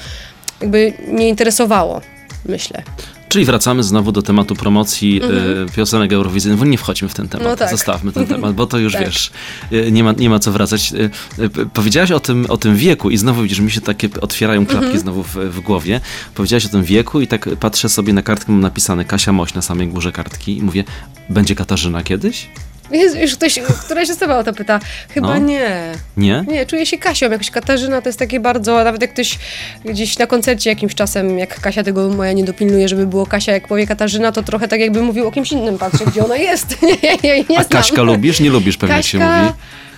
[0.60, 2.00] jakby nie interesowało,
[2.46, 2.82] myślę.
[3.30, 5.20] Czyli wracamy znowu do tematu promocji
[5.68, 6.58] y, piosenek eurowizyjnych.
[6.60, 7.52] Bo nie wchodźmy w ten temat, Mhm.
[7.52, 7.70] No tak.
[7.70, 9.04] zostawmy ten temat, bo to już Tak.
[9.06, 9.30] wiesz,
[9.72, 10.92] y, nie ma, nie ma co wracać.
[11.36, 14.84] P- powiedziałaś o tym, o tym wieku i znowu widzisz, mi się takie otwierają klapki
[14.86, 15.00] Mhm.
[15.00, 16.00] znowu w, w głowie.
[16.34, 19.62] Powiedziałaś o tym wieku i tak patrzę sobie na kartkę, mam napisane Kasia Moś na
[19.62, 20.84] samej górze kartki i mówię,
[21.28, 22.48] będzie Katarzyna kiedyś?
[22.90, 24.80] Jezu, już ktoś, któraś osoba o to pyta.
[25.14, 25.38] Chyba No.
[25.38, 25.92] nie.
[26.16, 26.44] Nie?
[26.48, 27.30] Nie, czuję się Kasią.
[27.30, 29.38] Jakoś Katarzyna to jest takie bardzo, nawet jak ktoś
[29.84, 33.68] gdzieś na koncercie jakimś czasem, jak Kasia tego moja nie dopilnuje, żeby było Kasia, jak
[33.68, 36.82] powie Katarzyna, to trochę tak jakby mówił o kimś innym, patrzę, gdzie ona jest.
[37.02, 37.82] nie, nie, nie A znam.
[37.82, 38.40] Kaśka lubisz?
[38.40, 39.52] Nie lubisz pewnie jak się mówi.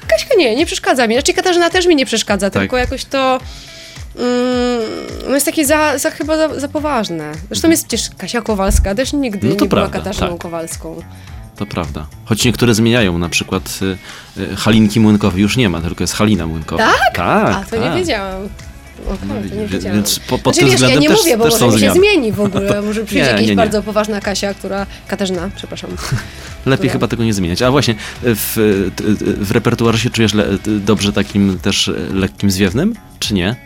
[0.08, 1.14] Kaśka nie, nie przeszkadza mi.
[1.14, 2.62] Znaczy Katarzyna też mi nie przeszkadza, Tak.
[2.62, 3.40] tylko jakoś to
[4.18, 4.80] mm,
[5.28, 7.32] no jest takie za, za chyba za, za poważne.
[7.48, 10.38] Zresztą jest przecież Kasia Kowalska, też nigdy No nie była prawda, Katarzyną tak.
[10.38, 10.96] Kowalską.
[11.56, 12.06] To prawda.
[12.24, 13.78] Choć niektóre zmieniają, na przykład
[14.36, 16.82] y, y, Halinki Młynkowej już nie ma, tylko jest Halina Młynkowa.
[16.92, 17.16] Tak?
[17.16, 17.80] Tak, A, to tak.
[17.94, 18.48] nie wiedziałam.
[19.08, 19.96] Okej, No, to nie wie- wiedziałam.
[19.98, 22.40] więc po- pod znaczy, wiesz, ja nie też- mówię, bo może mi się zmieni w
[22.40, 22.82] ogóle.
[22.86, 24.86] Może przyjdzie jakaś bardzo poważna Kasia, która...
[25.08, 25.90] Katarzyna, przepraszam.
[26.66, 27.62] Lepiej która- chyba tego nie zmieniać.
[27.62, 28.52] A właśnie, w,
[29.40, 33.56] w repertuarze się czujesz le, dobrze takim też lekkim zwiewnym, czy nie?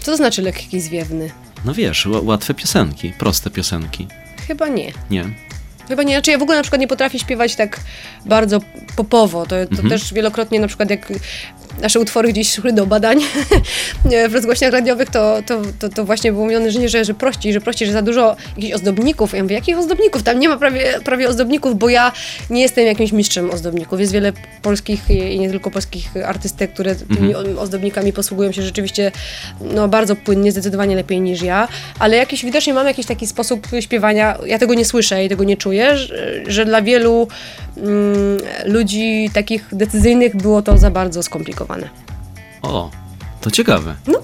[0.00, 1.30] Co to znaczy lekki zwiewny?
[1.64, 4.06] No wiesz, łatwe piosenki, proste piosenki.
[4.46, 4.92] Chyba nie.
[5.10, 5.24] Nie?
[5.88, 7.80] Chyba nie, znaczy ja w ogóle na przykład nie potrafię śpiewać tak
[8.26, 8.60] bardzo
[8.96, 9.42] popowo.
[9.46, 9.88] To, to Mhm.
[9.88, 11.12] też wielokrotnie na przykład jak
[11.82, 13.18] nasze utwory gdzieś szły do badań
[14.28, 17.52] w rozgłośniach radiowych, to, to, to, to właśnie było mówione, że nie, że, że prościej,
[17.52, 19.32] że prościej, że za dużo jakichś ozdobników.
[19.34, 20.22] Ja mówię, jakich ozdobników?
[20.22, 22.12] Tam nie ma prawie, prawie ozdobników, bo ja
[22.50, 24.00] nie jestem jakimś mistrzem ozdobników.
[24.00, 24.32] Jest wiele
[24.62, 27.58] polskich i nie tylko polskich artystek, które tymi Mhm.
[27.58, 29.12] ozdobnikami posługują się rzeczywiście
[29.60, 31.68] no, bardzo płynnie, zdecydowanie lepiej niż ja,
[31.98, 35.56] ale jakiś widocznie mam jakiś taki sposób śpiewania, ja tego nie słyszę i tego nie
[35.56, 37.28] czuję, że, że dla wielu
[37.76, 41.88] mm, ludzi takich decyzyjnych było to za bardzo skomplikowane.
[42.62, 42.90] O,
[43.40, 43.94] to ciekawe.
[44.06, 44.22] No.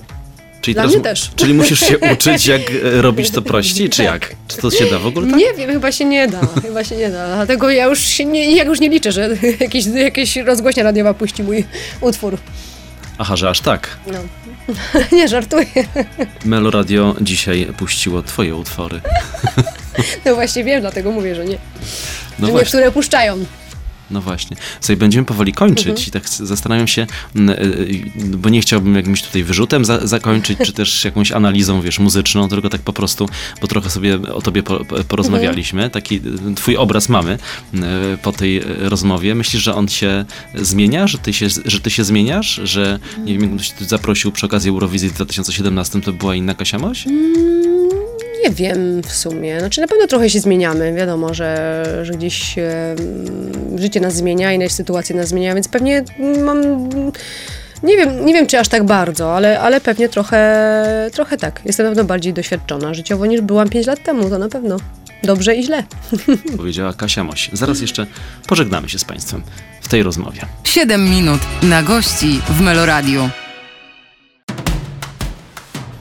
[0.60, 1.30] Czyli Dla teraz, mnie też.
[1.36, 4.12] Czyli musisz się uczyć, jak e, robić to prościej, czy Tak.
[4.12, 4.36] jak?
[4.48, 5.36] Czy to się da w ogóle tak?
[5.36, 8.56] Nie wiem, chyba się nie da, chyba się nie da, dlatego ja już się nie,
[8.56, 9.28] ja już nie liczę, że
[9.60, 11.64] jakieś, jakieś rozgłośnia radiowa puści mój
[12.00, 12.38] utwór.
[13.18, 13.96] Aha, że aż tak.
[14.06, 14.18] No.
[15.12, 15.66] nie, żartuję.
[16.44, 19.00] Meloradio dzisiaj puściło twoje utwory.
[20.24, 21.58] No właśnie wiem, dlatego mówię, że nie.
[22.38, 22.58] No że właśnie.
[22.58, 23.44] niektóre puszczają.
[24.10, 24.56] No właśnie.
[24.80, 26.08] Słuchaj, będziemy powoli kończyć Mhm.
[26.08, 28.02] i tak zastanawiam się, y, y,
[28.36, 32.68] bo nie chciałbym jakimś tutaj wyrzutem za, zakończyć, czy też jakąś analizą, wiesz, muzyczną, tylko
[32.70, 33.28] tak po prostu,
[33.60, 35.90] bo trochę sobie o tobie po, po- porozmawialiśmy.
[35.90, 36.16] Taki
[36.50, 37.38] y, twój obraz mamy
[38.22, 39.34] po tej rozmowie.
[39.34, 40.24] Myślisz, że on się
[40.54, 44.70] zmienia, że ty się, że ty się zmieniasz, że nie wiem, jakbyś zaprosił przy okazji
[44.70, 47.04] Eurowizji w 2017, to była inna Kasia Moś?
[48.44, 49.60] Nie wiem w sumie.
[49.60, 50.92] Znaczy na pewno trochę się zmieniamy.
[50.92, 52.96] Wiadomo, że, że gdzieś e,
[53.76, 56.04] życie nas zmienia i nasze sytuacje nas zmieniają, więc pewnie
[56.44, 56.88] mam.
[57.82, 61.60] Nie wiem, nie wiem czy aż tak bardzo, ale, ale pewnie trochę, trochę tak.
[61.64, 64.76] Jestem na pewno bardziej doświadczona życiowo niż byłam 5 lat temu, to na pewno.
[65.22, 65.82] Dobrze i źle.
[66.56, 67.50] Powiedziała Kasia Moś.
[67.52, 68.06] Zaraz jeszcze
[68.46, 69.42] pożegnamy się z Państwem
[69.80, 70.40] w tej rozmowie.
[70.64, 73.30] 7 minut na gości w Meloradiu.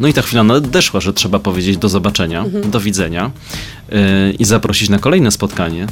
[0.04, 2.72] No i ta chwila nadeszła, że trzeba powiedzieć do zobaczenia, Mhm.
[2.72, 3.32] do widzenia
[3.92, 3.98] yy,
[4.40, 5.88] i zaprosić na kolejne spotkanie.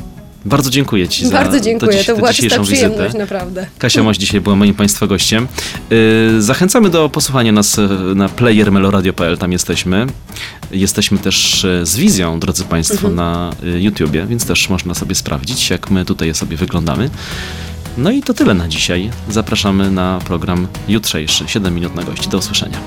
[0.45, 3.09] Bardzo dziękuję Ci za Bardzo dziękuję, dziś- to tę była dzisiejszą wizytę.
[3.19, 3.67] naprawdę.
[3.79, 5.47] Kasia Moś dzisiaj była moim Państwa gościem.
[5.89, 10.07] Yy, zachęcamy do posłuchania nas e, na playermeloradio.pl, tam jesteśmy.
[10.71, 13.15] Jesteśmy też e, z wizją, drodzy Państwo, Mhm.
[13.15, 17.09] na e, YouTubie, więc też można sobie sprawdzić, jak my tutaj sobie wyglądamy.
[17.97, 19.09] No i to tyle na dzisiaj.
[19.29, 22.29] Zapraszamy na program jutrzejszy, 7 minut na gości.
[22.29, 22.77] Do usłyszenia.